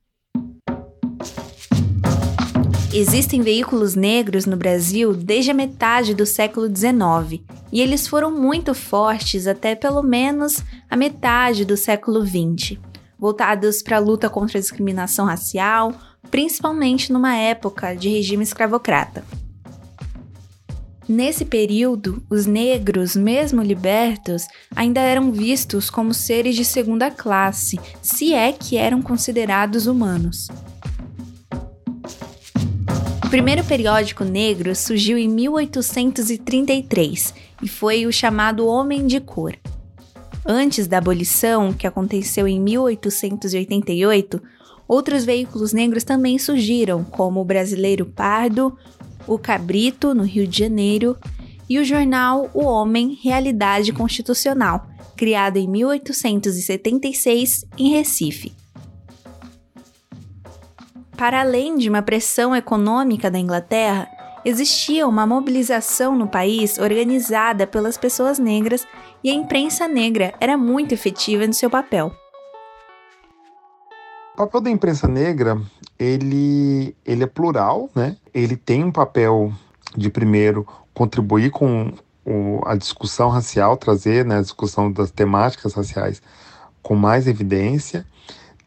Existem 2.99 3.41
veículos 3.41 3.95
negros 3.95 4.45
no 4.45 4.57
Brasil 4.57 5.13
desde 5.13 5.51
a 5.51 5.53
metade 5.53 6.13
do 6.13 6.25
século 6.25 6.67
XIX, 6.67 7.41
e 7.71 7.79
eles 7.79 8.05
foram 8.05 8.29
muito 8.29 8.73
fortes 8.73 9.47
até 9.47 9.73
pelo 9.73 10.03
menos 10.03 10.61
a 10.89 10.97
metade 10.97 11.63
do 11.63 11.77
século 11.77 12.25
XX, 12.27 12.77
voltados 13.17 13.81
para 13.81 13.95
a 13.95 14.01
luta 14.01 14.29
contra 14.29 14.57
a 14.57 14.61
discriminação 14.61 15.25
racial, 15.25 15.93
principalmente 16.29 17.13
numa 17.13 17.37
época 17.37 17.95
de 17.95 18.09
regime 18.09 18.43
escravocrata. 18.43 19.23
Nesse 21.07 21.45
período, 21.45 22.21
os 22.29 22.45
negros, 22.45 23.15
mesmo 23.15 23.61
libertos, 23.63 24.45
ainda 24.75 24.99
eram 24.99 25.31
vistos 25.31 25.89
como 25.89 26.13
seres 26.13 26.53
de 26.53 26.65
segunda 26.65 27.09
classe, 27.09 27.79
se 28.01 28.33
é 28.33 28.51
que 28.51 28.75
eram 28.75 29.01
considerados 29.01 29.87
humanos. 29.87 30.49
O 33.29 33.37
primeiro 33.39 33.63
periódico 33.63 34.23
negro 34.23 34.75
surgiu 34.75 35.15
em 35.15 35.29
1833 35.29 37.31
e 37.61 37.67
foi 37.67 38.07
o 38.07 38.11
chamado 38.11 38.65
Homem 38.65 39.05
de 39.05 39.19
Cor. 39.19 39.55
Antes 40.43 40.87
da 40.87 40.97
abolição, 40.97 41.71
que 41.71 41.85
aconteceu 41.85 42.47
em 42.47 42.59
1888, 42.59 44.41
outros 44.87 45.25
veículos 45.25 45.73
negros 45.73 46.03
também 46.03 46.39
surgiram, 46.39 47.03
como 47.03 47.39
o 47.39 47.45
Brasileiro 47.45 48.03
Pardo, 48.03 48.75
o 49.27 49.37
Cabrito, 49.37 50.15
no 50.15 50.23
Rio 50.23 50.47
de 50.47 50.57
Janeiro, 50.57 51.15
e 51.69 51.77
o 51.77 51.85
jornal 51.85 52.49
O 52.51 52.63
Homem 52.63 53.15
Realidade 53.21 53.93
Constitucional, 53.93 54.87
criado 55.15 55.57
em 55.57 55.67
1876 55.67 57.63
em 57.77 57.91
Recife. 57.91 58.51
Para 61.19 61.41
além 61.41 61.75
de 61.75 61.89
uma 61.89 62.01
pressão 62.01 62.55
econômica 62.55 63.29
da 63.29 63.37
Inglaterra, 63.37 64.07
existia 64.45 65.05
uma 65.05 65.27
mobilização 65.27 66.17
no 66.17 66.29
país 66.29 66.79
organizada 66.79 67.67
pelas 67.67 67.97
pessoas 67.97 68.39
negras 68.39 68.87
e 69.21 69.29
a 69.29 69.33
imprensa 69.33 69.85
negra 69.85 70.33
era 70.39 70.57
muito 70.57 70.93
efetiva 70.93 71.45
no 71.45 71.53
seu 71.53 71.69
papel. 71.69 72.09
O 74.33 74.37
papel 74.37 74.61
da 74.61 74.69
imprensa 74.69 75.09
negra, 75.09 75.61
ele, 75.99 76.95
ele 77.05 77.23
é 77.25 77.27
plural, 77.27 77.89
né? 77.93 78.15
Ele 78.33 78.55
tem 78.55 78.85
um 78.85 78.91
papel 78.91 79.51
de 79.97 80.09
primeiro 80.09 80.65
contribuir 80.93 81.51
com 81.51 81.91
o, 82.25 82.61
a 82.65 82.77
discussão 82.77 83.27
racial, 83.27 83.75
trazer 83.75 84.23
né, 84.23 84.37
a 84.37 84.41
discussão 84.41 84.89
das 84.89 85.11
temáticas 85.11 85.73
raciais 85.73 86.21
com 86.81 86.95
mais 86.95 87.27
evidência. 87.27 88.05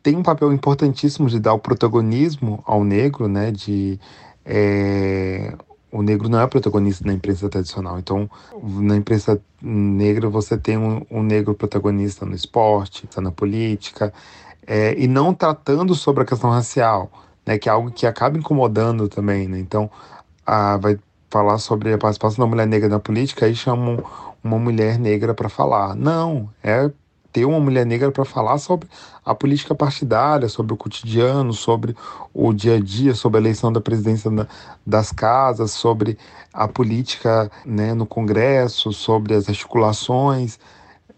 Tem 0.02 0.16
um 0.16 0.22
papel 0.22 0.52
importantíssimo 0.52 1.28
de 1.28 1.38
dar 1.38 1.54
o 1.54 1.58
protagonismo 1.58 2.62
ao 2.66 2.82
negro, 2.84 3.28
né? 3.28 3.50
De 3.50 4.00
é, 4.44 5.54
o 5.92 6.02
negro 6.02 6.28
não 6.28 6.40
é 6.40 6.46
protagonista 6.46 7.04
na 7.06 7.12
imprensa 7.12 7.48
tradicional. 7.48 7.98
Então, 7.98 8.28
na 8.62 8.96
imprensa 8.96 9.40
negra, 9.60 10.28
você 10.28 10.56
tem 10.56 10.78
um, 10.78 11.04
um 11.10 11.22
negro 11.22 11.54
protagonista 11.54 12.24
no 12.24 12.34
esporte, 12.34 13.06
na 13.18 13.30
política, 13.30 14.12
é, 14.66 14.98
e 14.98 15.06
não 15.06 15.34
tratando 15.34 15.94
sobre 15.94 16.22
a 16.22 16.26
questão 16.26 16.50
racial, 16.50 17.10
né, 17.44 17.58
que 17.58 17.68
é 17.68 17.72
algo 17.72 17.90
que 17.90 18.06
acaba 18.06 18.38
incomodando 18.38 19.08
também. 19.08 19.46
Né? 19.46 19.58
Então, 19.58 19.90
a, 20.46 20.78
vai 20.78 20.98
falar 21.30 21.58
sobre 21.58 21.92
a 21.92 21.98
participação 21.98 22.44
da 22.44 22.48
mulher 22.48 22.66
negra 22.66 22.88
na 22.88 22.98
política, 22.98 23.46
aí 23.46 23.54
chamam 23.54 24.02
uma 24.42 24.58
mulher 24.58 24.98
negra 24.98 25.34
para 25.34 25.48
falar. 25.48 25.94
Não, 25.94 26.48
é 26.62 26.90
ter 27.32 27.46
uma 27.46 27.58
mulher 27.58 27.86
negra 27.86 28.12
para 28.12 28.24
falar 28.24 28.58
sobre 28.58 28.88
a 29.24 29.34
política 29.34 29.74
partidária, 29.74 30.48
sobre 30.48 30.74
o 30.74 30.76
cotidiano, 30.76 31.52
sobre 31.52 31.96
o 32.34 32.52
dia 32.52 32.76
a 32.76 32.80
dia, 32.80 33.14
sobre 33.14 33.38
a 33.38 33.40
eleição 33.40 33.72
da 33.72 33.80
presidência 33.80 34.30
das 34.86 35.10
casas, 35.10 35.70
sobre 35.70 36.18
a 36.52 36.68
política 36.68 37.50
né, 37.64 37.94
no 37.94 38.04
Congresso, 38.04 38.92
sobre 38.92 39.34
as 39.34 39.48
articulações. 39.48 40.58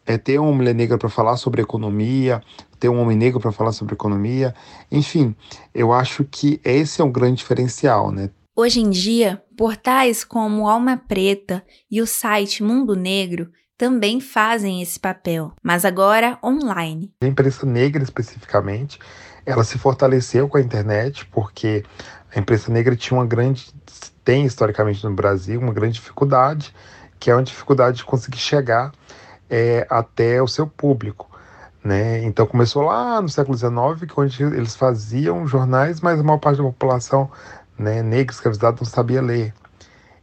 É 0.07 0.17
ter 0.17 0.39
uma 0.39 0.53
mulher 0.53 0.75
negra 0.75 0.99
para 0.99 1.09
falar 1.09 1.37
sobre 1.37 1.63
economia, 1.63 2.43
ter 2.79 2.89
um 2.89 3.01
homem 3.01 3.17
negro 3.17 3.41
para 3.41 3.51
falar 3.51 3.73
sobre 3.73 3.95
economia. 3.95 4.55
Enfim, 4.93 5.35
eu 5.75 5.93
acho 5.93 6.25
que 6.25 6.61
esse 6.63 7.01
é 7.01 7.05
um 7.05 7.11
grande 7.11 7.39
diferencial, 7.39 8.13
né? 8.13 8.31
Hoje 8.55 8.81
em 8.81 8.91
dia, 8.91 9.43
portais 9.57 10.23
como 10.23 10.69
Alma 10.69 10.97
Preta 10.97 11.65
e 11.91 12.01
o 12.01 12.07
site 12.07 12.63
Mundo 12.63 12.95
Negro 12.95 13.51
também 13.77 14.21
fazem 14.21 14.81
esse 14.81 14.99
papel, 14.99 15.53
mas 15.63 15.85
agora 15.85 16.39
online. 16.43 17.13
A 17.23 17.27
imprensa 17.27 17.67
negra 17.67 18.03
especificamente, 18.03 18.99
ela 19.45 19.65
se 19.65 19.79
fortaleceu 19.79 20.49
com 20.49 20.57
a 20.57 20.61
internet 20.61 21.27
porque 21.27 21.85
a 22.35 22.39
imprensa 22.39 22.73
negra 22.73 22.97
tinha 22.97 23.19
uma 23.19 23.27
grande 23.27 23.73
tem 24.25 24.47
historicamente 24.47 25.05
no 25.05 25.15
Brasil 25.15 25.61
uma 25.61 25.73
grande 25.73 25.95
dificuldade, 25.95 26.75
que 27.21 27.31
é 27.31 27.35
uma 27.35 27.43
dificuldade 27.43 27.99
de 27.99 28.05
conseguir 28.05 28.39
chegar 28.39 28.91
é, 29.49 29.87
até 29.91 30.43
o 30.43 30.49
seu 30.49 30.67
público. 30.67 31.31
Né? 31.85 32.25
Então 32.25 32.47
começou 32.47 32.83
lá 32.83 33.21
no 33.21 33.29
século 33.29 33.57
XIX, 33.57 34.11
onde 34.17 34.43
eles 34.43 34.75
faziam 34.75 35.47
jornais, 35.47 36.01
mas 36.01 36.19
a 36.19 36.23
maior 36.23 36.39
parte 36.39 36.57
da 36.57 36.65
população 36.65 37.31
né, 37.79 38.03
negra 38.03 38.33
escravizada 38.35 38.79
não 38.81 38.87
sabia 38.87 39.21
ler. 39.21 39.53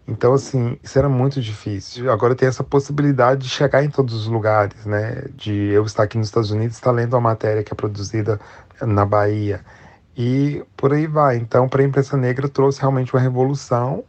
Então, 0.07 0.33
assim, 0.33 0.77
isso 0.83 0.97
era 0.97 1.07
muito 1.07 1.39
difícil. 1.39 2.11
Agora 2.11 2.35
tem 2.35 2.47
essa 2.47 2.63
possibilidade 2.63 3.43
de 3.43 3.49
chegar 3.49 3.83
em 3.83 3.89
todos 3.89 4.13
os 4.13 4.27
lugares, 4.27 4.85
né? 4.85 5.25
De 5.35 5.53
eu 5.53 5.85
estar 5.85 6.03
aqui 6.03 6.17
nos 6.17 6.27
Estados 6.27 6.51
Unidos, 6.51 6.75
estar 6.75 6.91
lendo 6.91 7.13
uma 7.13 7.21
matéria 7.21 7.63
que 7.63 7.71
é 7.71 7.75
produzida 7.75 8.39
na 8.81 9.05
Bahia. 9.05 9.61
E 10.17 10.63
por 10.75 10.93
aí 10.93 11.07
vai. 11.07 11.37
Então, 11.37 11.69
para 11.69 11.81
a 11.81 11.85
imprensa 11.85 12.17
negra, 12.17 12.49
trouxe 12.49 12.81
realmente 12.81 13.13
uma 13.13 13.21
revolução 13.21 14.03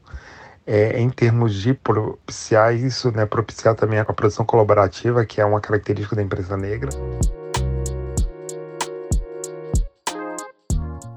é, 0.67 0.99
em 1.01 1.11
termos 1.11 1.55
de 1.55 1.75
propiciar 1.75 2.75
isso, 2.75 3.13
né? 3.13 3.27
Propiciar 3.27 3.75
também 3.75 3.99
a 3.99 4.05
produção 4.05 4.45
colaborativa, 4.45 5.25
que 5.25 5.41
é 5.41 5.45
uma 5.45 5.61
característica 5.61 6.17
da 6.17 6.23
imprensa 6.23 6.57
negra. 6.57 6.91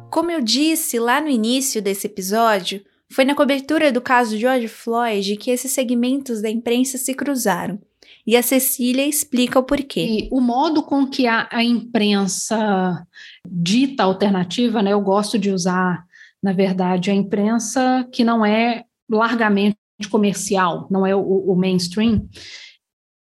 Como 0.09 0.31
eu 0.31 0.41
disse 0.41 0.97
lá 0.99 1.19
no 1.19 1.27
início 1.27 1.81
desse 1.81 2.07
episódio, 2.07 2.81
foi 3.11 3.25
na 3.25 3.35
cobertura 3.35 3.91
do 3.91 4.01
caso 4.01 4.37
George 4.37 4.67
Floyd 4.67 5.37
que 5.37 5.51
esses 5.51 5.71
segmentos 5.71 6.41
da 6.41 6.49
imprensa 6.49 6.97
se 6.97 7.13
cruzaram. 7.13 7.79
E 8.25 8.35
a 8.35 8.41
Cecília 8.41 9.07
explica 9.07 9.59
o 9.59 9.63
porquê. 9.63 10.05
E 10.23 10.29
o 10.31 10.41
modo 10.41 10.81
com 10.81 11.05
que 11.07 11.27
a, 11.27 11.47
a 11.51 11.63
imprensa 11.63 13.05
dita 13.47 14.03
alternativa, 14.03 14.81
né, 14.81 14.93
eu 14.93 15.01
gosto 15.01 15.37
de 15.37 15.51
usar, 15.51 16.03
na 16.41 16.51
verdade, 16.51 17.11
a 17.11 17.13
imprensa 17.13 18.07
que 18.11 18.23
não 18.23 18.43
é 18.43 18.83
largamente 19.09 19.77
comercial, 20.09 20.87
não 20.89 21.05
é 21.05 21.15
o, 21.15 21.21
o 21.21 21.55
mainstream, 21.55 22.27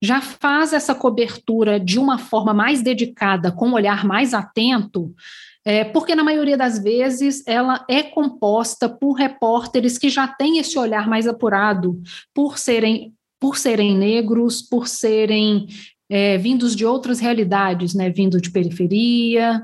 já 0.01 0.21
faz 0.21 0.71
essa 0.71 0.95
cobertura 0.95 1.79
de 1.79 1.99
uma 1.99 2.17
forma 2.17 2.53
mais 2.53 2.81
dedicada, 2.81 3.51
com 3.51 3.69
um 3.69 3.73
olhar 3.73 4.05
mais 4.05 4.33
atento, 4.33 5.13
é, 5.65 5.84
porque 5.84 6.13
na 6.13 6.23
maioria 6.23 6.56
das 6.56 6.78
vezes 6.78 7.43
ela 7.47 7.84
é 7.89 8.04
composta 8.04 8.88
por 8.88 9.13
repórteres 9.13 9.97
que 9.97 10.10
já 10.10 10.28
têm 10.28 10.60
esse 10.60 10.78
olhar 10.78 11.10
mais 11.10 11.28
apurado, 11.28 11.99
por 12.34 12.58
serem 12.58 13.13
por 13.38 13.58
serem 13.58 13.95
negros, 13.95 14.62
por 14.62 14.88
serem 14.88 15.67
é, 16.09 16.37
vindos 16.37 16.75
de 16.75 16.85
outras 16.85 17.19
realidades, 17.19 17.93
né, 17.93 18.09
vindo 18.09 18.39
de 18.39 18.51
periferia, 18.51 19.61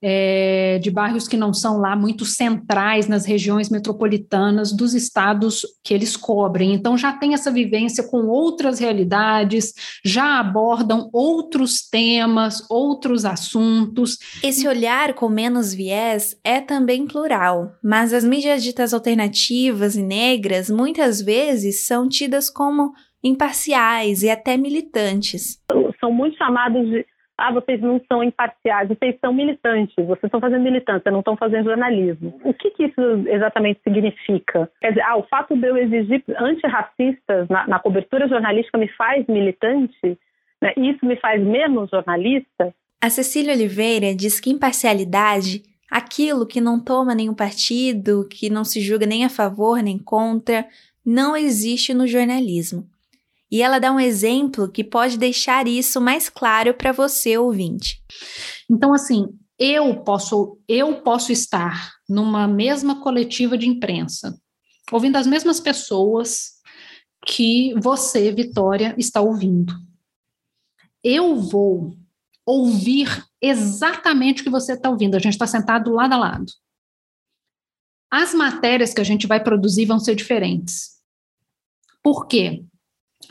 é, 0.00 0.78
de 0.78 0.90
bairros 0.90 1.28
que 1.28 1.36
não 1.36 1.52
são 1.52 1.78
lá 1.78 1.94
muito 1.94 2.24
centrais 2.24 3.06
nas 3.06 3.24
regiões 3.24 3.68
metropolitanas 3.68 4.72
dos 4.72 4.94
estados 4.94 5.66
que 5.84 5.92
eles 5.92 6.16
cobrem. 6.16 6.72
Então 6.72 6.96
já 6.96 7.12
tem 7.12 7.34
essa 7.34 7.50
vivência 7.50 8.04
com 8.04 8.26
outras 8.26 8.78
realidades, 8.78 9.74
já 10.04 10.40
abordam 10.40 11.10
outros 11.12 11.88
temas, 11.88 12.64
outros 12.70 13.24
assuntos. 13.24 14.18
Esse 14.42 14.66
olhar 14.66 15.14
com 15.14 15.28
menos 15.28 15.74
viés 15.74 16.36
é 16.42 16.60
também 16.60 17.06
plural, 17.06 17.72
mas 17.82 18.12
as 18.12 18.24
mídias 18.24 18.62
ditas 18.62 18.94
alternativas 18.94 19.94
e 19.94 20.02
negras 20.02 20.70
muitas 20.70 21.20
vezes 21.20 21.86
são 21.86 22.08
tidas 22.08 22.48
como 22.48 22.92
imparciais 23.22 24.22
e 24.22 24.30
até 24.30 24.56
militantes. 24.56 25.60
São 26.02 26.12
muito 26.12 26.36
chamados 26.36 26.88
de 26.88 27.06
ah, 27.38 27.52
vocês 27.52 27.80
não 27.80 28.00
são 28.10 28.22
imparciais, 28.22 28.88
vocês 28.88 29.16
são 29.20 29.32
militantes, 29.32 29.94
vocês 29.96 30.24
estão 30.24 30.40
fazendo 30.40 30.62
militância, 30.62 31.10
não 31.10 31.20
estão 31.20 31.36
fazendo 31.36 31.64
jornalismo. 31.64 32.38
O 32.44 32.52
que, 32.52 32.70
que 32.70 32.84
isso 32.84 33.00
exatamente 33.26 33.80
significa? 33.82 34.70
Quer 34.80 34.90
dizer, 34.90 35.02
ah, 35.02 35.16
o 35.16 35.24
fato 35.24 35.56
de 35.56 35.66
eu 35.66 35.76
exigir 35.76 36.22
antirracistas 36.38 37.48
na, 37.48 37.66
na 37.66 37.78
cobertura 37.78 38.28
jornalística 38.28 38.78
me 38.78 38.88
faz 38.88 39.26
militante? 39.26 40.18
Né? 40.60 40.72
Isso 40.76 41.04
me 41.04 41.16
faz 41.16 41.42
menos 41.42 41.90
jornalista? 41.90 42.72
A 43.00 43.10
Cecília 43.10 43.54
Oliveira 43.54 44.14
diz 44.14 44.38
que 44.38 44.50
imparcialidade, 44.50 45.62
aquilo 45.90 46.46
que 46.46 46.60
não 46.60 46.78
toma 46.78 47.14
nenhum 47.14 47.34
partido, 47.34 48.28
que 48.30 48.48
não 48.48 48.64
se 48.64 48.80
julga 48.80 49.06
nem 49.06 49.24
a 49.24 49.28
favor 49.28 49.82
nem 49.82 49.98
contra, 49.98 50.64
não 51.04 51.36
existe 51.36 51.92
no 51.92 52.06
jornalismo. 52.06 52.86
E 53.52 53.60
ela 53.60 53.78
dá 53.78 53.92
um 53.92 54.00
exemplo 54.00 54.70
que 54.72 54.82
pode 54.82 55.18
deixar 55.18 55.68
isso 55.68 56.00
mais 56.00 56.30
claro 56.30 56.72
para 56.72 56.90
você, 56.90 57.36
ouvinte. 57.36 58.02
Então, 58.70 58.94
assim, 58.94 59.28
eu 59.58 60.02
posso, 60.02 60.58
eu 60.66 61.02
posso 61.02 61.30
estar 61.30 61.92
numa 62.08 62.48
mesma 62.48 63.02
coletiva 63.02 63.58
de 63.58 63.68
imprensa, 63.68 64.34
ouvindo 64.90 65.16
as 65.16 65.26
mesmas 65.26 65.60
pessoas 65.60 66.52
que 67.26 67.74
você, 67.78 68.32
Vitória, 68.32 68.94
está 68.96 69.20
ouvindo. 69.20 69.74
Eu 71.04 71.36
vou 71.36 71.94
ouvir 72.46 73.22
exatamente 73.40 74.40
o 74.40 74.44
que 74.44 74.50
você 74.50 74.72
está 74.72 74.88
ouvindo. 74.88 75.14
A 75.14 75.20
gente 75.20 75.34
está 75.34 75.46
sentado 75.46 75.92
lado 75.92 76.14
a 76.14 76.16
lado. 76.16 76.52
as 78.10 78.34
matérias 78.34 78.92
que 78.92 79.00
a 79.00 79.04
gente 79.04 79.26
vai 79.26 79.42
produzir 79.42 79.86
vão 79.86 79.98
ser 79.98 80.14
diferentes. 80.14 81.00
Por 82.02 82.26
quê? 82.26 82.62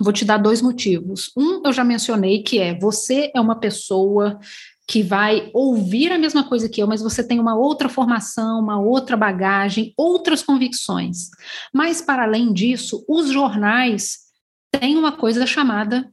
Vou 0.02 0.12
te 0.12 0.26
dar 0.26 0.38
dois 0.38 0.62
motivos. 0.62 1.32
Um, 1.38 1.62
eu 1.64 1.72
já 1.72 1.84
mencionei, 1.84 2.42
que 2.42 2.60
é 2.60 2.78
você 2.78 3.32
é 3.36 3.40
uma 3.40 3.60
pessoa 3.60 4.40
que 4.88 5.04
vai 5.04 5.50
ouvir 5.54 6.12
a 6.12 6.18
mesma 6.18 6.44
coisa 6.44 6.68
que 6.68 6.82
eu, 6.82 6.88
mas 6.88 7.02
você 7.02 7.26
tem 7.26 7.40
uma 7.40 7.56
outra 7.56 7.88
formação, 7.88 8.60
uma 8.60 8.80
outra 8.80 9.16
bagagem, 9.16 9.94
outras 9.96 10.44
convicções. 10.44 11.30
Mas, 11.74 12.02
para 12.02 12.24
além 12.24 12.52
disso, 12.52 13.06
os 13.08 13.30
jornais 13.30 14.18
têm 14.72 14.98
uma 14.98 15.12
coisa 15.12 15.46
chamada 15.46 16.12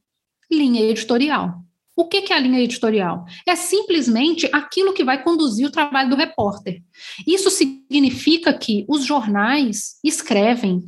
linha 0.50 0.82
editorial. 0.82 1.64
O 1.96 2.06
que 2.06 2.32
é 2.32 2.36
a 2.36 2.38
linha 2.38 2.60
editorial? 2.60 3.24
É 3.44 3.56
simplesmente 3.56 4.48
aquilo 4.52 4.92
que 4.92 5.02
vai 5.02 5.20
conduzir 5.24 5.66
o 5.66 5.72
trabalho 5.72 6.10
do 6.10 6.16
repórter. 6.16 6.80
Isso 7.26 7.50
significa 7.50 8.52
que 8.52 8.84
os 8.88 9.04
jornais 9.04 9.98
escrevem 10.04 10.84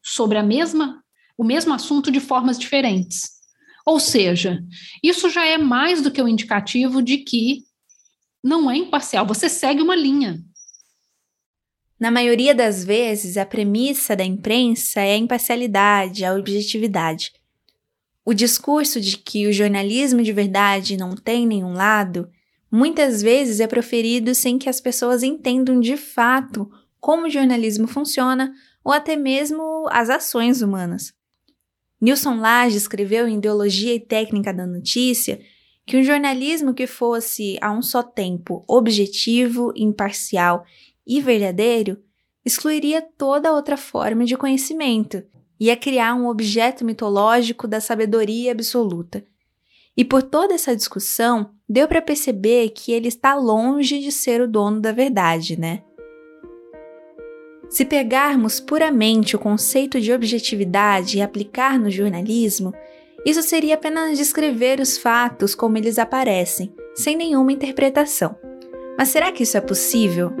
sobre 0.00 0.38
a 0.38 0.42
mesma, 0.42 1.01
o 1.36 1.44
mesmo 1.44 1.72
assunto 1.72 2.10
de 2.10 2.20
formas 2.20 2.58
diferentes. 2.58 3.30
Ou 3.84 3.98
seja, 3.98 4.62
isso 5.02 5.28
já 5.28 5.44
é 5.44 5.58
mais 5.58 6.00
do 6.00 6.10
que 6.10 6.22
um 6.22 6.28
indicativo 6.28 7.02
de 7.02 7.18
que 7.18 7.64
não 8.42 8.70
é 8.70 8.76
imparcial, 8.76 9.26
você 9.26 9.48
segue 9.48 9.82
uma 9.82 9.94
linha. 9.94 10.42
Na 11.98 12.10
maioria 12.10 12.52
das 12.52 12.82
vezes, 12.84 13.36
a 13.36 13.46
premissa 13.46 14.16
da 14.16 14.24
imprensa 14.24 15.00
é 15.00 15.12
a 15.12 15.16
imparcialidade, 15.16 16.24
a 16.24 16.34
objetividade. 16.34 17.32
O 18.24 18.34
discurso 18.34 19.00
de 19.00 19.16
que 19.16 19.46
o 19.46 19.52
jornalismo 19.52 20.22
de 20.22 20.32
verdade 20.32 20.96
não 20.96 21.14
tem 21.14 21.46
nenhum 21.46 21.72
lado, 21.72 22.28
muitas 22.70 23.22
vezes 23.22 23.60
é 23.60 23.66
proferido 23.66 24.34
sem 24.34 24.58
que 24.58 24.68
as 24.68 24.80
pessoas 24.80 25.22
entendam 25.22 25.78
de 25.78 25.96
fato 25.96 26.68
como 27.00 27.26
o 27.26 27.30
jornalismo 27.30 27.86
funciona 27.86 28.52
ou 28.84 28.92
até 28.92 29.14
mesmo 29.14 29.86
as 29.90 30.10
ações 30.10 30.62
humanas. 30.62 31.12
Nilson 32.02 32.40
Lage 32.40 32.76
escreveu 32.76 33.28
em 33.28 33.36
Ideologia 33.36 33.94
e 33.94 34.00
Técnica 34.00 34.52
da 34.52 34.66
Notícia 34.66 35.40
que 35.86 35.96
um 35.96 36.02
jornalismo 36.02 36.74
que 36.74 36.86
fosse 36.86 37.56
a 37.60 37.72
um 37.72 37.80
só 37.80 38.02
tempo 38.02 38.64
objetivo, 38.68 39.72
imparcial 39.76 40.64
e 41.06 41.20
verdadeiro 41.20 41.96
excluiria 42.44 43.00
toda 43.16 43.52
outra 43.52 43.76
forma 43.76 44.24
de 44.24 44.36
conhecimento 44.36 45.22
ia 45.62 45.76
criar 45.76 46.16
um 46.16 46.26
objeto 46.26 46.84
mitológico 46.84 47.68
da 47.68 47.80
sabedoria 47.80 48.50
absoluta. 48.50 49.24
E 49.96 50.04
por 50.04 50.20
toda 50.20 50.54
essa 50.54 50.74
discussão, 50.74 51.52
deu 51.68 51.86
para 51.86 52.02
perceber 52.02 52.70
que 52.70 52.90
ele 52.90 53.06
está 53.06 53.36
longe 53.36 54.00
de 54.00 54.10
ser 54.10 54.40
o 54.40 54.48
dono 54.48 54.80
da 54.80 54.90
verdade, 54.90 55.56
né? 55.56 55.84
Se 57.72 57.86
pegarmos 57.86 58.60
puramente 58.60 59.34
o 59.34 59.38
conceito 59.38 59.98
de 59.98 60.12
objetividade 60.12 61.16
e 61.16 61.22
aplicar 61.22 61.78
no 61.78 61.90
jornalismo, 61.90 62.74
isso 63.24 63.42
seria 63.42 63.76
apenas 63.76 64.18
descrever 64.18 64.78
os 64.78 64.98
fatos 64.98 65.54
como 65.54 65.78
eles 65.78 65.98
aparecem, 65.98 66.70
sem 66.94 67.16
nenhuma 67.16 67.50
interpretação. 67.50 68.36
Mas 68.98 69.08
será 69.08 69.32
que 69.32 69.44
isso 69.44 69.56
é 69.56 69.60
possível? 69.62 70.34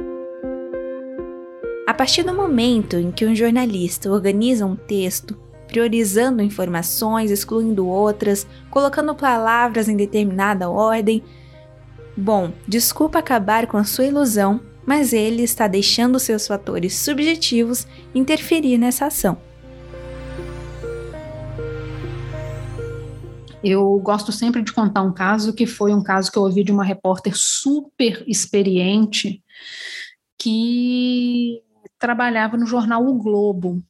A 1.86 1.94
partir 1.94 2.22
do 2.22 2.34
momento 2.34 2.98
em 2.98 3.10
que 3.10 3.24
um 3.24 3.34
jornalista 3.34 4.10
organiza 4.10 4.66
um 4.66 4.76
texto, 4.76 5.34
priorizando 5.66 6.42
informações, 6.42 7.30
excluindo 7.30 7.88
outras, 7.88 8.46
colocando 8.70 9.14
palavras 9.14 9.88
em 9.88 9.96
determinada 9.96 10.68
ordem, 10.68 11.24
bom, 12.14 12.52
desculpa 12.68 13.20
acabar 13.20 13.66
com 13.66 13.78
a 13.78 13.84
sua 13.84 14.04
ilusão, 14.04 14.60
mas 14.86 15.12
ele 15.12 15.42
está 15.42 15.66
deixando 15.66 16.18
seus 16.18 16.46
fatores 16.46 16.96
subjetivos 16.96 17.86
interferir 18.14 18.78
nessa 18.78 19.06
ação. 19.06 19.38
Eu 23.62 23.96
gosto 24.00 24.32
sempre 24.32 24.60
de 24.60 24.72
contar 24.72 25.02
um 25.02 25.12
caso 25.12 25.52
que 25.52 25.66
foi 25.66 25.94
um 25.94 26.02
caso 26.02 26.32
que 26.32 26.36
eu 26.36 26.42
ouvi 26.42 26.64
de 26.64 26.72
uma 26.72 26.82
repórter 26.82 27.32
super 27.36 28.24
experiente 28.26 29.40
que 30.36 31.62
trabalhava 31.96 32.56
no 32.56 32.66
jornal 32.66 33.06
O 33.06 33.14
Globo. 33.14 33.80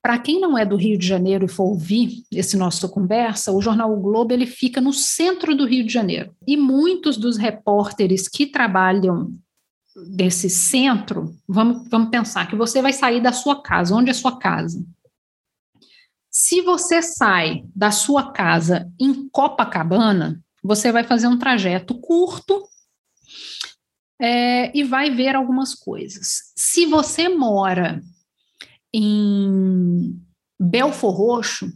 Para 0.00 0.16
quem 0.20 0.40
não 0.40 0.56
é 0.56 0.64
do 0.64 0.76
Rio 0.76 0.96
de 0.96 1.04
Janeiro 1.04 1.46
e 1.46 1.48
for 1.48 1.64
ouvir 1.64 2.22
esse 2.30 2.56
nosso 2.56 2.88
conversa, 2.88 3.50
o 3.50 3.60
jornal 3.60 3.92
O 3.92 4.00
Globo 4.00 4.32
ele 4.32 4.46
fica 4.46 4.80
no 4.80 4.92
centro 4.92 5.56
do 5.56 5.66
Rio 5.66 5.84
de 5.84 5.92
Janeiro. 5.92 6.32
E 6.46 6.56
muitos 6.56 7.16
dos 7.16 7.36
repórteres 7.36 8.28
que 8.28 8.46
trabalham 8.46 9.36
desse 10.06 10.48
centro, 10.48 11.34
vamos, 11.46 11.88
vamos 11.88 12.10
pensar 12.10 12.48
que 12.48 12.56
você 12.56 12.80
vai 12.82 12.92
sair 12.92 13.20
da 13.20 13.32
sua 13.32 13.62
casa. 13.62 13.94
Onde 13.94 14.08
é 14.08 14.12
a 14.12 14.14
sua 14.14 14.38
casa? 14.38 14.84
Se 16.30 16.60
você 16.62 17.02
sai 17.02 17.64
da 17.74 17.90
sua 17.90 18.32
casa 18.32 18.90
em 18.98 19.28
Copacabana, 19.28 20.42
você 20.62 20.92
vai 20.92 21.04
fazer 21.04 21.26
um 21.26 21.38
trajeto 21.38 21.98
curto 21.98 22.68
é, 24.20 24.76
e 24.76 24.84
vai 24.84 25.10
ver 25.10 25.34
algumas 25.34 25.74
coisas. 25.74 26.52
Se 26.56 26.86
você 26.86 27.28
mora 27.28 28.00
em 28.92 30.20
Belfor 30.58 31.12
Roxo, 31.14 31.72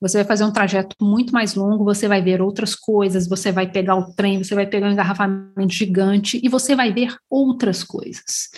você 0.00 0.18
vai 0.18 0.24
fazer 0.24 0.44
um 0.44 0.52
trajeto 0.52 0.94
muito 1.00 1.32
mais 1.32 1.54
longo, 1.54 1.84
você 1.84 2.06
vai 2.06 2.20
ver 2.20 2.42
outras 2.42 2.74
coisas, 2.74 3.28
você 3.28 3.50
vai 3.50 3.70
pegar 3.70 3.96
o 3.96 4.12
trem, 4.14 4.42
você 4.42 4.54
vai 4.54 4.66
pegar 4.66 4.88
um 4.88 4.92
engarrafamento 4.92 5.72
gigante 5.72 6.40
e 6.42 6.48
você 6.48 6.74
vai 6.74 6.92
ver 6.92 7.16
outras 7.30 7.82
coisas. 7.82 8.50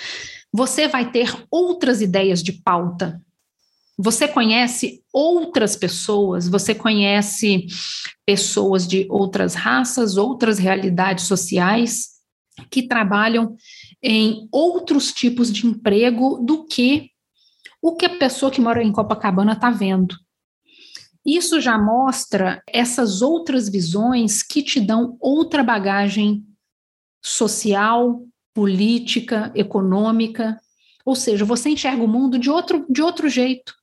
Você 0.53 0.89
vai 0.89 1.11
ter 1.11 1.33
outras 1.51 2.01
ideias 2.01 2.43
de 2.43 2.53
pauta. 2.53 3.21
Você 3.97 4.29
conhece 4.29 5.03
outras 5.13 5.75
pessoas, 5.75 6.49
você 6.49 6.75
conhece 6.75 7.67
pessoas 8.25 8.87
de 8.87 9.07
outras 9.11 9.55
raças, 9.55 10.17
outras 10.17 10.59
realidades 10.59 11.25
sociais, 11.25 12.19
que 12.71 12.87
trabalham 12.87 13.57
em 14.03 14.49
outros 14.53 15.13
tipos 15.13 15.53
de 15.53 15.67
emprego 15.67 16.39
do 16.45 16.65
que 16.65 17.11
o 17.81 17.95
que 17.95 18.07
a 18.07 18.19
pessoa 18.19 18.51
que 18.51 18.61
mora 18.61 18.83
em 18.83 18.93
Copacabana 18.93 19.53
está 19.53 19.71
vendo. 19.71 20.17
Isso 21.29 21.61
já 21.61 21.77
mostra 21.77 22.63
essas 22.67 23.21
outras 23.21 23.69
visões 23.69 24.43
que 24.43 24.63
te 24.63 24.81
dão 24.81 25.19
outra 25.21 25.63
bagagem 25.63 26.43
social, 27.23 28.23
política, 28.55 29.53
econômica, 29.55 30.59
ou 31.05 31.15
seja, 31.15 31.45
você 31.45 31.69
enxerga 31.69 32.03
o 32.03 32.09
mundo 32.09 32.39
de 32.39 32.49
outro, 32.49 32.87
de 32.89 33.03
outro 33.03 33.29
jeito. 33.29 33.75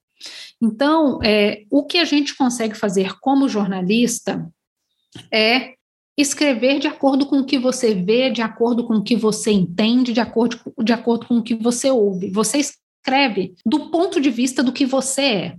Então, 0.59 1.19
é, 1.23 1.65
o 1.69 1.85
que 1.85 1.99
a 1.99 2.03
gente 2.03 2.35
consegue 2.35 2.73
fazer 2.73 3.19
como 3.19 3.47
jornalista 3.47 4.51
é 5.31 5.75
escrever 6.17 6.79
de 6.79 6.87
acordo 6.87 7.27
com 7.27 7.41
o 7.41 7.45
que 7.45 7.59
você 7.59 7.93
vê, 7.93 8.31
de 8.31 8.41
acordo 8.41 8.87
com 8.87 8.95
o 8.95 9.03
que 9.03 9.15
você 9.15 9.51
entende, 9.51 10.13
de 10.13 10.19
acordo, 10.19 10.59
de 10.83 10.93
acordo 10.93 11.27
com 11.27 11.37
o 11.37 11.43
que 11.43 11.53
você 11.53 11.91
ouve. 11.91 12.31
Você 12.31 12.57
escreve 12.57 13.53
do 13.63 13.91
ponto 13.91 14.19
de 14.19 14.31
vista 14.31 14.63
do 14.63 14.73
que 14.73 14.85
você 14.87 15.21
é. 15.21 15.57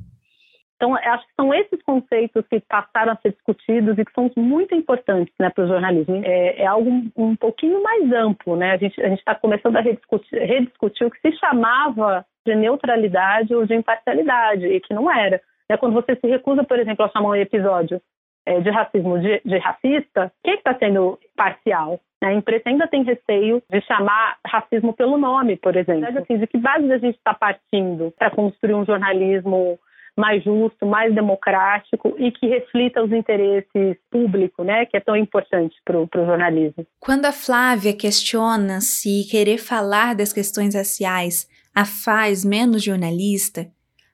Então, 0.77 0.95
acho 0.95 1.27
que 1.27 1.35
são 1.35 1.55
esses 1.55 1.83
conceitos 1.83 2.45
que 2.49 2.61
passaram 2.61 3.13
a 3.13 3.17
ser 3.17 3.33
discutidos 3.33 3.99
e 3.99 4.05
que 4.05 4.13
são 4.13 4.31
muito 4.37 4.75
importantes 4.75 5.33
né, 5.41 5.49
para 5.49 5.65
o 5.65 5.69
jornalismo. 5.69 6.21
É, 6.23 6.63
é 6.63 6.67
algo 6.67 6.91
um, 6.91 7.11
um, 7.17 7.37
pouquinho 7.37 7.83
mais 7.83 8.13
amplo, 8.13 8.57
né? 8.57 8.73
A 8.73 8.77
gente 8.77 9.01
a 9.03 9.09
está 9.15 9.35
começando 9.35 9.77
a 9.77 9.81
rediscutir, 9.81 10.39
rediscutir 10.39 11.07
o 11.07 11.11
que 11.11 11.21
se 11.21 11.33
chamava 11.39 12.27
de 12.45 12.55
neutralidade 12.55 13.55
ou 13.55 13.65
de 13.65 13.75
imparcialidade, 13.75 14.67
e 14.67 14.81
que 14.81 14.93
não 14.93 15.11
era. 15.11 15.41
É 15.69 15.77
quando 15.77 15.95
você 15.95 16.15
se 16.15 16.27
recusa, 16.27 16.63
por 16.63 16.79
exemplo, 16.79 17.05
a 17.05 17.09
chamar 17.09 17.31
um 17.31 17.35
episódio 17.35 18.01
é, 18.45 18.61
de 18.61 18.71
racismo 18.71 19.19
de, 19.19 19.41
de 19.45 19.59
racista, 19.59 20.31
quem 20.45 20.55
é 20.55 20.57
está 20.57 20.75
sendo 20.79 21.19
parcial? 21.35 21.99
A 22.23 22.33
imprensa 22.33 22.69
ainda 22.69 22.87
tem 22.87 23.03
receio 23.03 23.63
de 23.71 23.81
chamar 23.83 24.39
racismo 24.47 24.93
pelo 24.93 25.19
nome, 25.19 25.57
por 25.57 25.77
exemplo. 25.77 26.19
Assim, 26.19 26.39
de 26.39 26.47
que 26.47 26.57
base 26.57 26.91
a 26.91 26.99
gente 26.99 27.17
está 27.17 27.35
partindo 27.35 28.13
para 28.19 28.31
construir 28.31 28.75
um 28.75 28.87
jornalismo 28.87 29.79
mais 30.17 30.43
justo, 30.43 30.87
mais 30.87 31.15
democrático 31.15 32.15
e 32.19 32.33
que 32.33 32.47
reflita 32.47 33.05
os 33.05 33.13
interesses 33.13 33.97
públicos, 34.11 34.65
né, 34.65 34.87
que 34.87 34.97
é 34.97 35.01
tão 35.01 35.15
importante 35.15 35.77
para 35.85 36.01
o 36.01 36.09
jornalismo. 36.15 36.87
Quando 36.99 37.27
a 37.27 37.33
Flávia 37.33 37.93
questiona 37.93 38.81
se 38.81 39.27
querer 39.31 39.59
falar 39.59 40.15
das 40.15 40.33
questões 40.33 40.75
raciais 40.75 41.47
a 41.75 41.85
faz 41.85 42.45
menos 42.45 42.83
jornalista, 42.83 43.71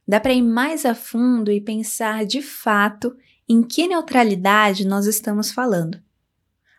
dá 0.06 0.18
para 0.18 0.32
ir 0.32 0.42
mais 0.42 0.84
a 0.84 0.94
fundo 0.94 1.52
e 1.52 1.60
pensar 1.60 2.26
de 2.26 2.42
fato 2.42 3.14
em 3.48 3.62
que 3.62 3.86
neutralidade 3.86 4.86
nós 4.86 5.06
estamos 5.06 5.52
falando. 5.52 6.00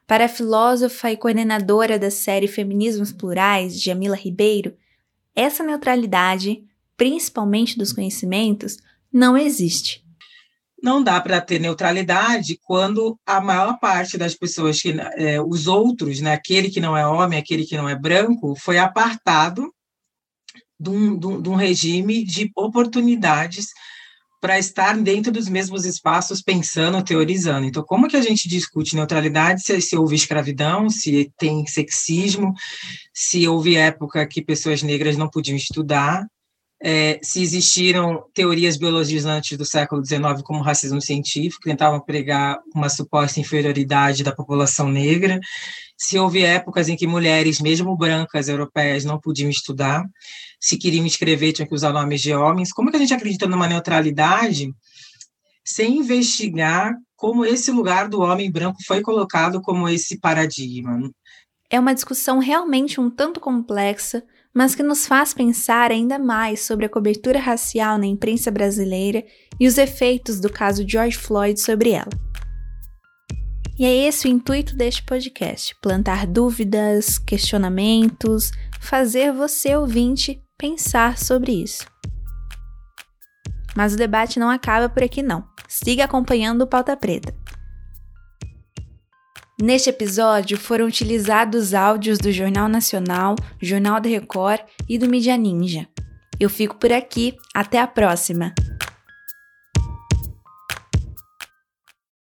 Para 0.06 0.26
a 0.26 0.30
filósofa 0.30 1.12
e 1.12 1.18
coordenadora 1.18 1.98
da 1.98 2.12
série 2.12 2.48
Feminismos 2.48 3.14
Plurais, 3.14 3.82
Jamila 3.82 4.18
Ribeiro, 4.18 4.74
essa 5.34 5.64
neutralidade, 5.64 6.64
principalmente 6.98 7.78
dos 7.78 7.94
conhecimentos, 7.94 8.78
não 9.14 9.38
existe. 9.38 10.04
Não 10.82 11.02
dá 11.02 11.22
para 11.22 11.40
ter 11.40 11.60
neutralidade 11.60 12.60
quando 12.64 13.18
a 13.26 13.40
maior 13.40 13.80
parte 13.80 14.18
das 14.18 14.36
pessoas, 14.36 14.82
que 14.82 14.94
é, 15.16 15.42
os 15.42 15.68
outros, 15.68 16.20
né, 16.20 16.34
aquele 16.34 16.70
que 16.70 16.82
não 16.82 16.98
é 16.98 17.08
homem, 17.08 17.40
aquele 17.40 17.66
que 17.66 17.78
não 17.78 17.88
é 17.88 17.96
branco, 17.96 18.54
foi 18.60 18.78
apartado 18.78 19.74
de 20.78 20.90
um, 20.90 21.18
de 21.18 21.28
um, 21.28 21.42
de 21.42 21.50
um 21.50 21.56
regime 21.56 22.26
de 22.26 22.52
oportunidades 22.58 23.68
para 24.42 24.60
estar 24.60 24.98
dentro 24.98 25.32
dos 25.32 25.48
mesmos 25.48 25.86
espaços 25.86 26.42
pensando, 26.42 27.02
teorizando. 27.02 27.66
Então, 27.66 27.82
como 27.82 28.10
que 28.10 28.18
a 28.18 28.22
gente 28.22 28.50
discute 28.50 28.94
neutralidade 28.94 29.64
se, 29.64 29.80
se 29.80 29.96
houve 29.96 30.18
escravidão, 30.18 30.90
se 30.90 31.32
tem 31.38 31.66
sexismo, 31.66 32.54
se 33.14 33.48
houve 33.48 33.78
época 33.78 34.28
que 34.28 34.42
pessoas 34.42 34.84
negras 34.84 35.16
não 35.16 35.30
podiam 35.30 35.56
estudar, 35.56 36.28
é, 36.86 37.18
se 37.24 37.42
existiram 37.42 38.26
teorias 38.34 38.76
biologizantes 38.76 39.58
do 39.58 39.64
século 39.64 40.06
XIX 40.06 40.42
como 40.44 40.62
racismo 40.62 41.02
científico, 41.02 41.62
que 41.62 41.70
tentavam 41.70 42.02
pregar 42.02 42.60
uma 42.76 42.90
suposta 42.90 43.40
inferioridade 43.40 44.22
da 44.22 44.36
população 44.36 44.90
negra, 44.90 45.40
se 45.98 46.20
houve 46.20 46.44
épocas 46.44 46.90
em 46.90 46.98
que 46.98 47.08
mulheres, 47.08 47.62
mesmo 47.62 47.96
brancas 47.96 48.50
europeias, 48.50 49.06
não 49.06 49.18
podiam 49.18 49.50
estudar, 49.50 50.04
se 50.60 50.78
queriam 50.78 51.06
escrever, 51.06 51.54
tinham 51.54 51.68
que 51.68 51.74
usar 51.74 51.94
nomes 51.94 52.22
de 52.22 52.34
homens. 52.34 52.74
Como 52.74 52.92
que 52.92 52.98
a 52.98 53.00
gente 53.00 53.14
acredita 53.14 53.48
numa 53.48 53.68
neutralidade 53.68 54.70
sem 55.64 56.00
investigar 56.00 56.94
como 57.16 57.46
esse 57.46 57.72
lugar 57.72 58.10
do 58.10 58.20
homem 58.20 58.52
branco 58.52 58.80
foi 58.86 59.02
colocado 59.02 59.62
como 59.62 59.88
esse 59.88 60.20
paradigma? 60.20 61.10
É 61.70 61.80
uma 61.80 61.94
discussão 61.94 62.40
realmente 62.40 63.00
um 63.00 63.10
tanto 63.10 63.40
complexa, 63.40 64.22
mas 64.54 64.76
que 64.76 64.84
nos 64.84 65.08
faz 65.08 65.34
pensar 65.34 65.92
ainda 65.92 66.20
mais 66.20 66.62
sobre 66.62 66.86
a 66.86 66.90
cobertura 66.90 67.40
racial 67.40 67.98
na 67.98 68.06
imprensa 68.06 68.52
brasileira 68.52 69.24
e 69.60 69.68
os 69.68 69.78
efeitos 69.78 70.40
do 70.40 70.50
caso 70.50 70.88
George 70.88 71.18
Floyd 71.18 71.60
sobre 71.60 71.92
ela. 71.92 72.12
E 73.78 73.86
é 73.86 74.08
esse 74.08 74.28
o 74.28 74.30
intuito 74.30 74.76
deste 74.76 75.04
podcast: 75.04 75.76
plantar 75.82 76.28
dúvidas, 76.28 77.18
questionamentos, 77.18 78.52
fazer 78.80 79.34
você 79.34 79.76
ouvinte 79.76 80.40
pensar 80.58 81.18
sobre 81.18 81.52
isso. 81.64 81.86
Mas 83.76 83.96
o 83.96 83.98
debate 83.98 84.40
não 84.40 84.50
acaba 84.50 84.88
por 84.88 85.02
aqui 85.02 85.24
não. 85.24 85.44
Siga 85.68 86.04
acompanhando 86.04 86.62
o 86.62 86.68
Pauta 86.68 86.96
Preta. 86.96 87.34
Neste 89.62 89.90
episódio 89.90 90.58
foram 90.58 90.88
utilizados 90.88 91.74
áudios 91.74 92.18
do 92.18 92.32
Jornal 92.32 92.68
Nacional, 92.68 93.36
Jornal 93.62 94.02
da 94.02 94.10
Record 94.10 94.62
e 94.90 94.98
do 94.98 95.08
Mídia 95.08 95.38
Ninja. 95.38 95.88
Eu 96.40 96.50
fico 96.50 96.76
por 96.76 96.92
aqui, 96.92 97.36
até 97.54 97.80
a 97.80 97.86
próxima! 97.86 98.54